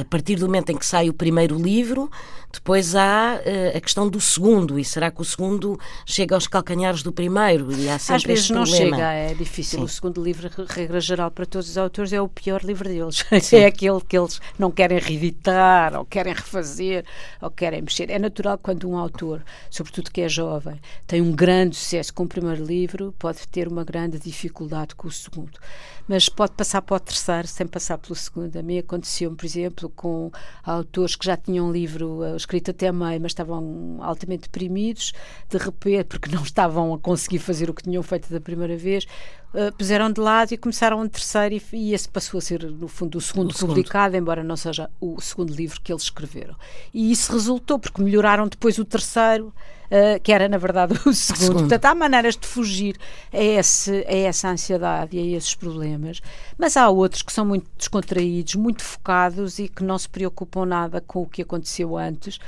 [0.00, 2.10] a partir do momento em que sai o primeiro livro,
[2.54, 7.02] depois há uh, a questão do segundo, e será que o segundo chega aos calcanhares
[7.02, 7.72] do primeiro?
[7.72, 8.96] E há sempre Às vezes não problema.
[8.96, 9.80] chega, é difícil.
[9.80, 9.84] Sim.
[9.84, 13.24] O segundo livro, regra geral, para todos os autores, é o pior livro deles.
[13.42, 13.56] Sim.
[13.56, 17.04] É aquele que eles não querem reeditar, ou querem refazer,
[17.40, 18.08] ou querem mexer.
[18.10, 22.28] É natural quando um autor, sobretudo que é jovem, tem um grande sucesso com o
[22.28, 25.58] primeiro livro, pode ter uma grande dificuldade com o segundo.
[26.06, 28.54] Mas pode passar para o terceiro sem passar pelo segundo.
[28.56, 30.30] A mim aconteceu, por exemplo, com
[30.62, 35.12] autores que já tinham um livro uh, escrito até meio, mas estavam altamente deprimidos,
[35.48, 39.06] de repente, porque não estavam a conseguir fazer o que tinham feito da primeira vez,
[39.54, 42.88] uh, puseram de lado e começaram um terceiro, e, e, esse passou a ser, no
[42.88, 44.22] fundo, o segundo o publicado, segundo.
[44.22, 46.54] embora não seja o segundo livro que eles escreveram.
[46.92, 49.52] E isso resultou, porque melhoraram depois o terceiro.
[49.84, 51.40] Uh, que era na verdade o segundo.
[51.40, 51.58] segundo.
[51.60, 52.96] Portanto, há maneiras de fugir
[53.30, 56.22] a, esse, a essa ansiedade e a esses problemas,
[56.56, 61.02] mas há outros que são muito descontraídos, muito focados e que não se preocupam nada
[61.02, 62.40] com o que aconteceu antes.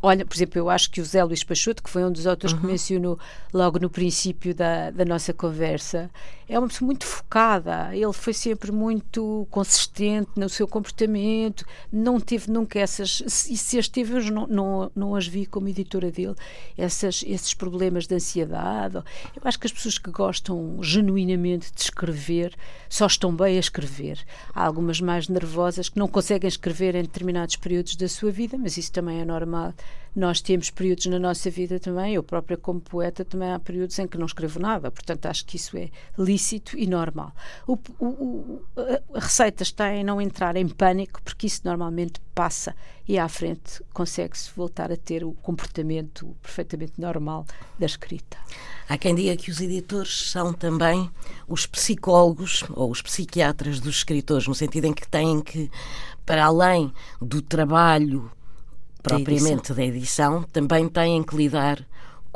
[0.00, 2.54] Olha, por exemplo, eu acho que o Zé Luís Pachuto, que foi um dos autores
[2.54, 2.60] uhum.
[2.60, 3.18] que mencionou
[3.52, 6.08] logo no princípio da, da nossa conversa,
[6.48, 12.50] é uma pessoa muito focada, ele foi sempre muito consistente no seu comportamento, não teve
[12.50, 13.20] nunca essas,
[13.50, 16.34] e se as teve, eu não, não, não as vi como editora dele,
[16.76, 18.96] essas, esses problemas de ansiedade.
[18.96, 22.54] Eu acho que as pessoas que gostam genuinamente de escrever
[22.88, 24.24] só estão bem a escrever.
[24.54, 28.78] Há algumas mais nervosas que não conseguem escrever em determinados períodos da sua vida, mas
[28.78, 29.74] isso também é normal
[30.18, 34.06] nós temos períodos na nossa vida também, eu própria como poeta também há períodos em
[34.06, 37.32] que não escrevo nada, portanto acho que isso é lícito e normal.
[37.66, 38.62] O, o, o,
[39.14, 42.74] a receita está em não entrar em pânico, porque isso normalmente passa
[43.06, 47.46] e à frente consegue-se voltar a ter o comportamento perfeitamente normal
[47.78, 48.36] da escrita.
[48.88, 51.10] Há quem diga que os editores são também
[51.46, 55.70] os psicólogos ou os psiquiatras dos escritores, no sentido em que têm que,
[56.26, 58.30] para além do trabalho
[59.08, 60.42] propriamente da edição.
[60.52, 61.84] também têm que lidar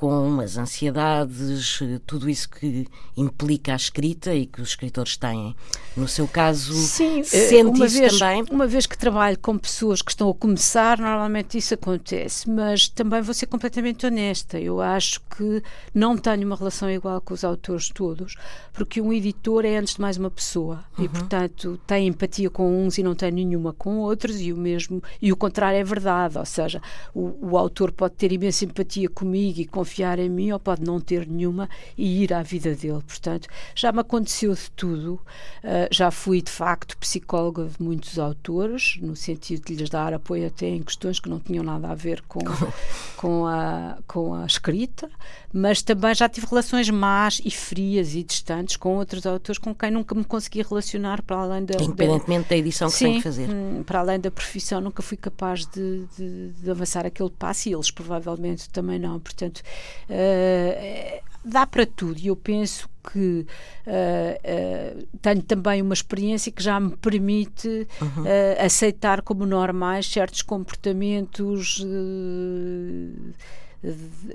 [0.02, 5.54] com as ansiedades, tudo isso que implica a escrita e que os escritores têm.
[5.96, 8.44] No seu caso, Sim, eh, sente uma vez, também?
[8.50, 13.22] Uma vez que trabalho com pessoas que estão a começar, normalmente isso acontece, mas também
[13.22, 14.58] vou ser completamente honesta.
[14.58, 15.62] Eu acho que
[15.94, 18.34] não tenho uma relação igual com os autores todos,
[18.72, 21.04] porque um editor é antes de mais uma pessoa uhum.
[21.04, 25.00] e, portanto, tem empatia com uns e não tem nenhuma com outros, e o mesmo,
[25.20, 26.82] e o contrário é verdade, ou seja,
[27.14, 30.82] o, o autor pode ter imensa empatia comigo e confiar confiar em mim ou pode
[30.82, 33.02] não ter nenhuma e ir à vida dele.
[33.06, 35.20] Portanto, já me aconteceu de tudo.
[35.62, 40.46] Uh, já fui, de facto, psicóloga de muitos autores, no sentido de lhes dar apoio
[40.46, 42.40] até em questões que não tinham nada a ver com,
[43.16, 45.10] com, a, com a escrita,
[45.52, 49.90] mas também já tive relações más e frias e distantes com outros autores com quem
[49.90, 51.82] nunca me consegui relacionar para além da.
[51.82, 53.50] Independentemente da, da edição que sim, tem que fazer.
[53.50, 57.74] Hum, para além da profissão, nunca fui capaz de, de, de avançar aquele passo e
[57.74, 59.20] eles provavelmente também não.
[59.20, 59.62] Portanto,
[60.08, 63.46] Uh, dá para tudo e eu penso que
[63.86, 68.22] uh, uh, tenho também uma experiência que já me permite uhum.
[68.22, 71.84] uh, aceitar como normais certos comportamentos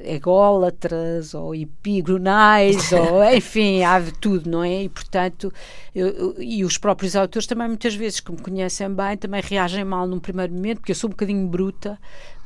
[0.03, 4.83] ególatras ou epigronais ou enfim, há de tudo, não é?
[4.83, 5.53] E portanto,
[5.95, 9.85] eu, eu, e os próprios autores também muitas vezes que me conhecem bem também reagem
[9.85, 11.97] mal num primeiro momento, porque eu sou um bocadinho bruta,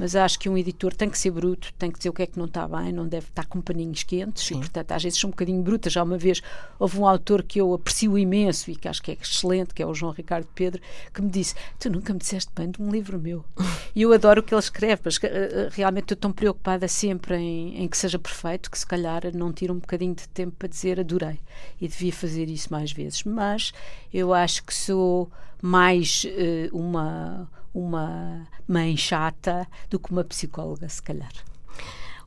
[0.02, 2.26] mas acho que um editor tem que ser bruto, tem que dizer o que é
[2.26, 4.56] que não está bem, não deve estar com paninhos quentes Sim.
[4.56, 5.93] e, portanto, às vezes são um bocadinho brutas.
[5.93, 6.41] Já uma vez
[6.80, 9.86] houve um autor que eu aprecio imenso e que acho que é excelente, que é
[9.86, 10.82] o João Ricardo Pedro,
[11.14, 13.45] que me disse: Tu nunca me disseste bem de um livro meu.
[13.95, 15.22] e eu adoro o que ele escreve, mas uh,
[15.70, 19.72] realmente estou tão preocupada sempre em, em que seja perfeito que se calhar não tiro
[19.72, 21.39] um bocadinho de tempo para dizer adorei
[21.80, 23.24] e devia fazer isso mais vezes.
[23.24, 23.72] Mas
[24.12, 25.30] eu acho que sou
[25.62, 31.32] mais uh, uma, uma mãe chata do que uma psicóloga, se calhar.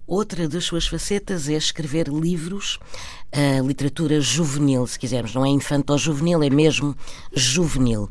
[0.07, 2.79] Outra das suas facetas é escrever livros,
[3.33, 6.95] a literatura juvenil, se quisermos, não é infanto-juvenil, é mesmo
[7.33, 8.09] juvenil.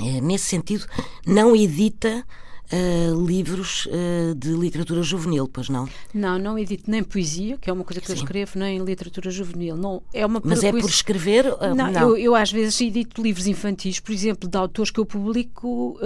[0.00, 0.86] É, nesse sentido,
[1.26, 2.24] não edita
[2.72, 5.88] uh, livros uh, de literatura juvenil, pois não?
[6.12, 8.12] Não, não edito nem poesia, que é uma coisa que Sim.
[8.12, 9.76] eu escrevo, nem literatura juvenil.
[9.76, 11.46] Não, é uma Mas é por escrever?
[11.46, 12.00] Uh, não, não.
[12.10, 15.98] Eu, eu, às vezes edito livros infantis, por exemplo, de autores que eu publico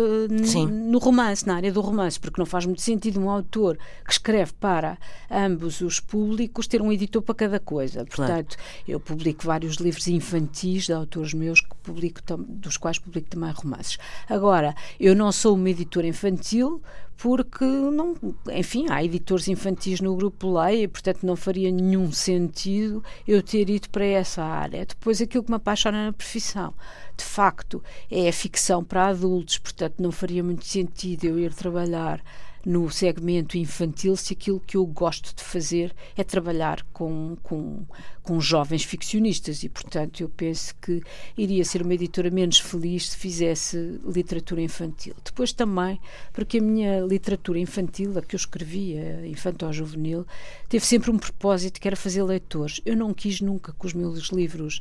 [0.91, 4.53] no romance, na área do romance, porque não faz muito sentido um autor que escreve
[4.55, 4.99] para
[5.31, 8.05] ambos os públicos ter um editor para cada coisa.
[8.05, 8.83] Portanto, claro.
[8.87, 13.99] eu publico vários livros infantis de autores meus que publico, dos quais publico também romances.
[14.29, 16.82] Agora, eu não sou uma editora infantil infantil,
[17.16, 18.14] porque, não,
[18.53, 23.88] enfim, há editores infantis no grupo Leia portanto, não faria nenhum sentido eu ter ido
[23.90, 24.84] para essa área.
[24.84, 26.74] Depois, aquilo que me apaixona na profissão,
[27.16, 32.20] de facto, é a ficção para adultos, portanto, não faria muito sentido eu ir trabalhar
[32.65, 37.85] no segmento infantil se aquilo que eu gosto de fazer é trabalhar com, com,
[38.23, 41.03] com jovens ficcionistas e, portanto, eu penso que
[41.37, 45.15] iria ser uma editora menos feliz se fizesse literatura infantil.
[45.25, 46.01] Depois também,
[46.33, 50.27] porque a minha literatura infantil, a que eu escrevia, infantil-juvenil,
[50.69, 52.81] teve sempre um propósito que era fazer leitores.
[52.87, 54.79] Eu não quis nunca com os meus livros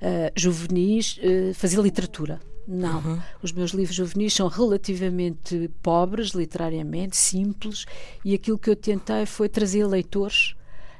[0.00, 2.40] uh, juvenis uh, fazer literatura.
[2.66, 2.98] Não.
[3.00, 3.20] Uhum.
[3.42, 7.86] Os meus livros juvenis são relativamente pobres, literariamente, simples,
[8.24, 10.54] e aquilo que eu tentei foi trazer leitores.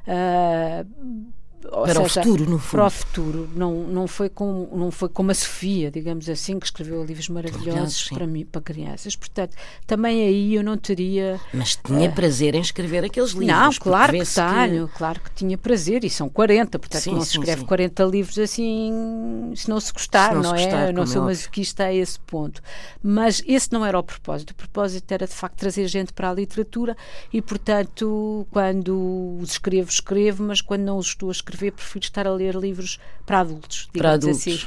[0.06, 1.30] Uh,
[1.60, 2.70] para seja, o futuro, no fundo.
[2.70, 3.50] Para o futuro.
[3.54, 8.08] Não, não, foi com, não foi como a Sofia, digamos assim, que escreveu livros maravilhosos
[8.08, 9.14] para, mim, para crianças.
[9.14, 9.54] Portanto,
[9.86, 11.38] também aí eu não teria.
[11.52, 13.48] Mas tinha uh, prazer em escrever aqueles livros.
[13.48, 14.94] Não, claro que tenho, que...
[14.94, 17.66] claro que tinha prazer, e são 40, portanto sim, não se escreve sim.
[17.66, 20.88] 40 livros assim se não se gostar, se não, não se é?
[20.88, 22.62] eu não sou é masoquista a esse ponto.
[23.02, 24.50] Mas esse não era o propósito.
[24.50, 26.96] O propósito era de facto trazer gente para a literatura
[27.32, 32.04] e, portanto, quando os escrevo, escrevo, mas quando não os estou a escrever, escrever, prefiro
[32.04, 33.88] estar a ler livros para adultos.
[33.92, 34.46] Para adultos.
[34.46, 34.60] Assim.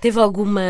[0.00, 0.62] Teve alguma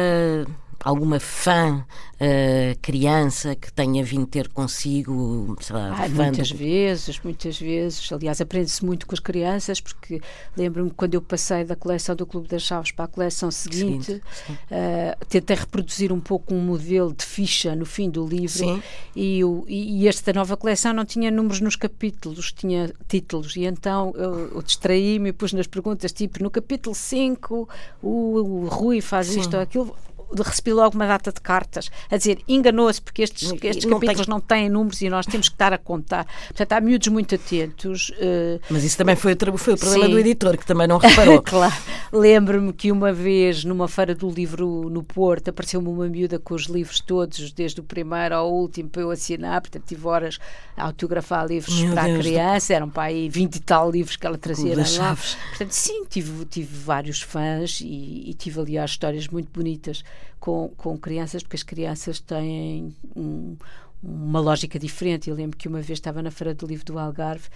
[0.87, 1.85] alguma fã
[2.15, 6.57] uh, criança que tenha vindo ter consigo, sei lá, ah, muitas do...
[6.57, 8.13] vezes, muitas vezes.
[8.13, 10.21] Aliás, aprende-se muito com as crianças, porque
[10.57, 14.21] lembro-me quando eu passei da coleção do Clube das Chaves para a coleção seguinte, sim,
[14.47, 14.53] sim.
[14.53, 18.81] Uh, tentei reproduzir um pouco um modelo de ficha no fim do livro
[19.17, 24.13] e, o, e, esta nova coleção não tinha números nos capítulos, tinha títulos, e então
[24.15, 27.69] eu, eu distraí-me e pus nas perguntas, tipo, no capítulo 5
[28.01, 29.41] o, o Rui faz sim.
[29.41, 29.97] isto ou aquilo
[30.43, 34.33] recebi logo uma data de cartas a dizer enganou-se porque estes, estes não capítulos tem...
[34.33, 36.27] não têm números e nós temos que estar a contar.
[36.49, 38.11] Portanto, há miúdos muito atentos.
[38.11, 38.61] Uh...
[38.71, 40.11] Mas isso também foi, foi o problema Sim.
[40.11, 41.43] do editor, que também não reparou.
[41.43, 41.75] claro.
[42.13, 46.65] Lembro-me que uma vez, numa feira do livro no Porto, apareceu-me uma miúda com os
[46.65, 49.61] livros todos, desde o primeiro ao último, para eu assinar.
[49.61, 50.39] Portanto, tive horas
[50.77, 52.73] a autografar livros Meu para Deus a criança.
[52.73, 52.77] Do...
[52.77, 54.85] Eram para aí 20 e tal livros que ela trazia lá.
[54.85, 55.37] Chaves.
[55.51, 60.03] Portanto, sim, tive, tive vários fãs e, e tive, aliás, histórias muito bonitas
[60.39, 63.57] com, com crianças, porque as crianças têm um,
[64.03, 65.29] uma lógica diferente.
[65.29, 67.49] Eu lembro que uma vez estava na Feira do Livro do Algarve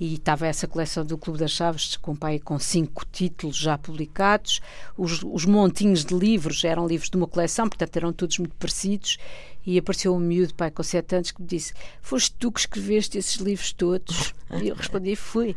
[0.00, 4.60] e estava essa coleção do Clube das Chaves com pai com cinco títulos já publicados.
[4.96, 9.18] Os, os montinhos de livros eram livros de uma coleção, portanto eram todos muito parecidos.
[9.66, 13.18] E apareceu um miúdo, pai, com sete anos, que me disse: Foste tu que escreveste
[13.18, 14.32] esses livros todos?
[14.62, 15.54] E eu respondi: Fui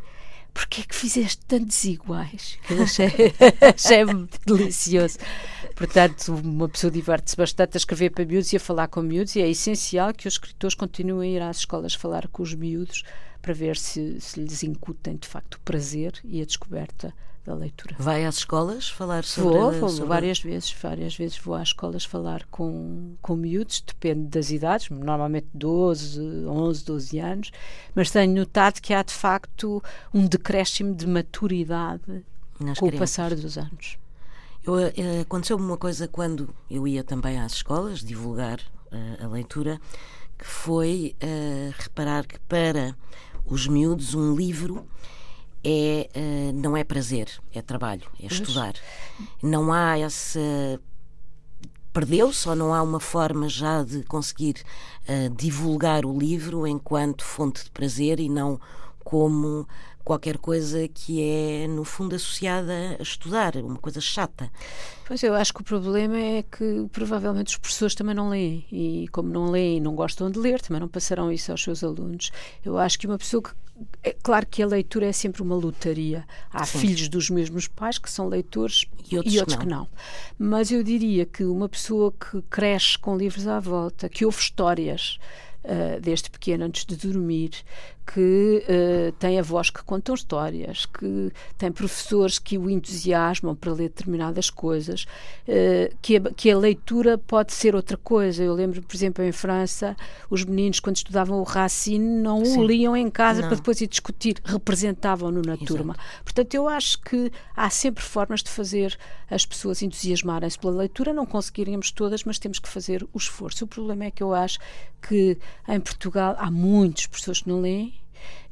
[0.54, 2.58] porquê é que fizeste tantos iguais?
[2.70, 3.08] Eu achei,
[3.62, 4.06] achei
[4.46, 5.18] delicioso.
[5.82, 9.42] Portanto, uma pessoa diverte-se bastante a escrever para miúdos e a falar com miúdos, e
[9.42, 13.04] é essencial que os escritores continuem a ir às escolas falar com os miúdos
[13.42, 17.12] para ver se, se lhes incutem de facto o prazer e a descoberta
[17.44, 17.96] da leitura.
[17.98, 19.58] Vai às escolas falar sobre...
[19.58, 20.08] Vou, vou sobre...
[20.08, 25.48] várias vezes, várias vezes vou às escolas falar com, com miúdos, depende das idades, normalmente
[25.52, 27.52] 12, 11, 12 anos,
[27.96, 32.24] mas tenho notado que há de facto um decréscimo de maturidade
[32.60, 32.96] Nas com crianças.
[32.96, 33.98] o passar dos anos.
[34.64, 38.60] Eh, aconteceu-me uma coisa quando eu ia também às escolas divulgar
[38.92, 39.82] uh, a leitura,
[40.38, 42.96] que foi uh, reparar que para
[43.46, 44.86] os miúdos um livro
[45.64, 48.76] é, uh, não é prazer, é trabalho, é estudar.
[49.42, 50.40] Não há essa
[51.92, 54.64] perdeu-se ou não há uma forma já de conseguir
[55.10, 58.60] uh, divulgar o livro enquanto fonte de prazer e não
[59.04, 59.68] como
[60.04, 64.52] qualquer coisa que é, no fundo, associada a estudar, uma coisa chata.
[65.06, 69.08] Pois eu acho que o problema é que provavelmente os professores também não leem e
[69.12, 72.32] como não leem e não gostam de ler, também não passarão isso aos seus alunos.
[72.64, 73.52] Eu acho que uma pessoa que
[74.04, 76.26] é claro que a leitura é sempre uma lutaria.
[76.52, 76.80] Há Sim.
[76.80, 79.86] filhos dos mesmos pais que são leitores e outros, e outros que, não.
[79.86, 79.92] que,
[80.40, 80.50] não.
[80.50, 85.20] Mas eu diria que uma pessoa que cresce com livros à volta, que ouve histórias
[85.64, 87.52] uh, desde pequeno antes de dormir,
[88.06, 93.90] que uh, tem avós que contam histórias, que tem professores que o entusiasmam para ler
[93.90, 95.06] determinadas coisas,
[95.48, 98.44] uh, que, a, que a leitura pode ser outra coisa.
[98.44, 99.96] Eu lembro, por exemplo, em França,
[100.30, 102.60] os meninos, quando estudavam o Racine, não Sim.
[102.60, 103.48] o liam em casa não.
[103.48, 105.66] para depois ir discutir, representavam-no na Exato.
[105.66, 105.96] turma.
[106.24, 108.98] Portanto, eu acho que há sempre formas de fazer
[109.30, 111.14] as pessoas entusiasmarem-se pela leitura.
[111.14, 113.64] Não conseguiríamos todas, mas temos que fazer o esforço.
[113.64, 114.60] O problema é que eu acho
[115.02, 115.38] que
[115.68, 118.01] em Portugal há muitas pessoas que não leem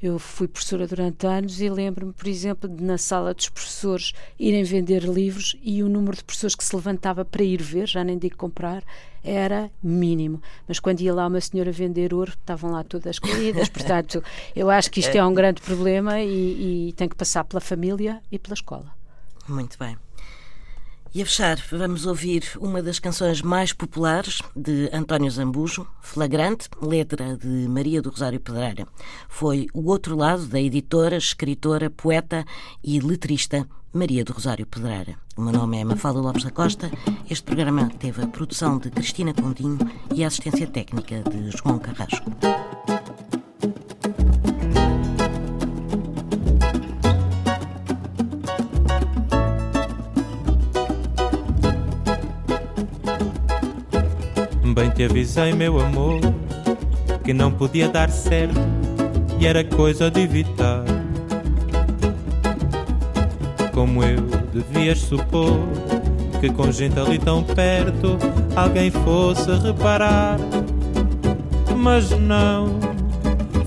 [0.02, 4.64] eu fui professora durante anos e lembro-me, por exemplo, de na sala dos professores irem
[4.64, 8.18] vender livros e o número de pessoas que se levantava para ir ver, já nem
[8.18, 8.84] digo comprar,
[9.24, 10.42] era mínimo.
[10.68, 13.70] Mas quando ia lá uma senhora vender ouro, estavam lá todas caídas.
[13.70, 14.24] Portanto,
[14.56, 18.22] eu acho que isto é um grande problema e, e tem que passar pela família
[18.32, 18.92] e pela escola.
[19.48, 19.98] Muito bem.
[21.14, 27.36] E a fechar, vamos ouvir uma das canções mais populares de António Zambujo, Flagrante, letra
[27.36, 28.88] de Maria do Rosário Pedreira.
[29.28, 32.46] Foi o outro lado da editora, escritora, poeta
[32.84, 35.16] e letrista Maria do Rosário Pedreira.
[35.36, 36.92] O meu nome é Mafalda Lopes da Costa.
[37.28, 39.80] Este programa teve a produção de Cristina Continho
[40.14, 42.30] e a assistência técnica de João Carrasco.
[54.80, 56.22] Bem te avisei, meu amor,
[57.26, 58.62] que não podia dar certo
[59.38, 60.86] e era coisa de evitar.
[63.74, 64.22] Como eu
[64.54, 65.60] devias supor
[66.40, 68.18] que com gente ali tão perto
[68.56, 70.40] alguém fosse reparar.
[71.76, 72.80] Mas não,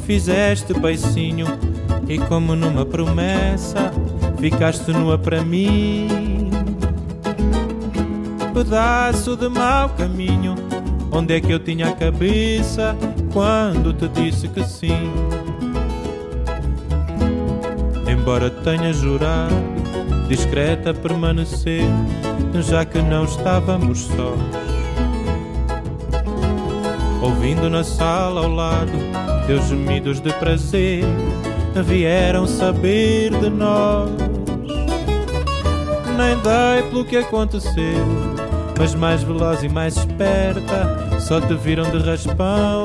[0.07, 1.47] fizeste beicinho
[2.09, 3.93] e como numa promessa
[4.39, 6.09] ficaste nua para mim.
[8.55, 10.42] Pedaço de mau caminho
[11.15, 12.97] Onde é que eu tinha a cabeça
[13.35, 15.13] quando te disse que sim?
[18.11, 19.55] Embora tenha jurado,
[20.27, 21.85] discreta permanecer,
[22.67, 24.41] já que não estávamos sós.
[27.21, 28.93] Ouvindo na sala ao lado
[29.47, 31.05] teus gemidos de prazer,
[31.85, 34.11] vieram saber de nós.
[36.17, 38.42] Nem dei pelo que aconteceu
[38.83, 42.83] mas mais veloz e mais esperta, só te viram de raspão.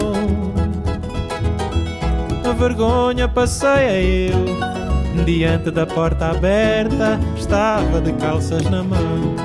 [2.47, 9.36] A vergonha passei eu, diante da porta aberta, estava de calças na mão.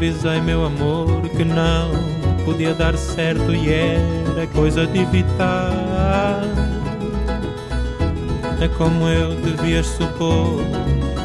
[0.00, 1.90] Avisei, meu amor, que não
[2.46, 6.42] podia dar certo e era coisa de evitar.
[8.62, 10.64] É como eu devias supor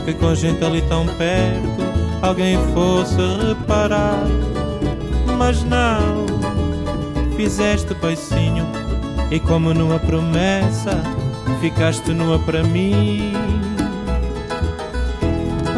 [0.04, 1.86] que com gente ali tão perto
[2.22, 3.16] alguém fosse
[3.48, 4.26] reparar.
[5.38, 6.26] Mas não,
[7.38, 8.68] fizeste beicinho
[9.32, 11.02] e como numa promessa
[11.62, 13.32] ficaste nua para mim.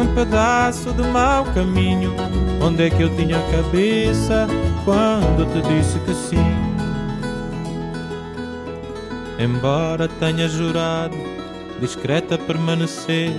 [0.00, 4.46] Um pedaço de mau caminho Onde é que eu tinha a cabeça
[4.84, 6.36] quando te disse que sim?
[9.38, 11.16] Embora tenha jurado
[11.80, 13.32] discreta permanecer,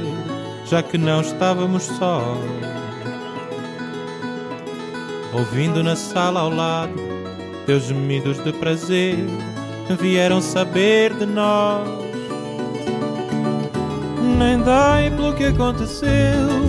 [0.65, 2.37] já que não estávamos sós.
[5.33, 6.93] Ouvindo na sala ao lado
[7.65, 9.17] teus gemidos de prazer,
[9.99, 11.87] vieram saber de nós.
[14.37, 16.68] Nem dai pelo que aconteceu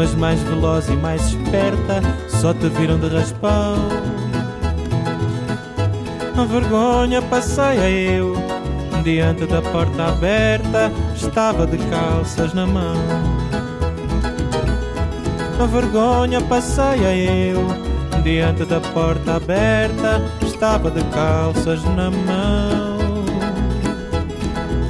[0.00, 3.76] mas mais veloz e mais esperta, só te viram de raspão.
[6.38, 8.34] A vergonha passei eu,
[9.04, 12.96] diante da porta aberta, estava de calças na mão.
[15.62, 23.20] A vergonha passei eu, diante da porta aberta, estava de calças na mão.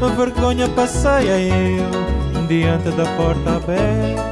[0.01, 4.30] A vergonha passei eu diante da porta aberta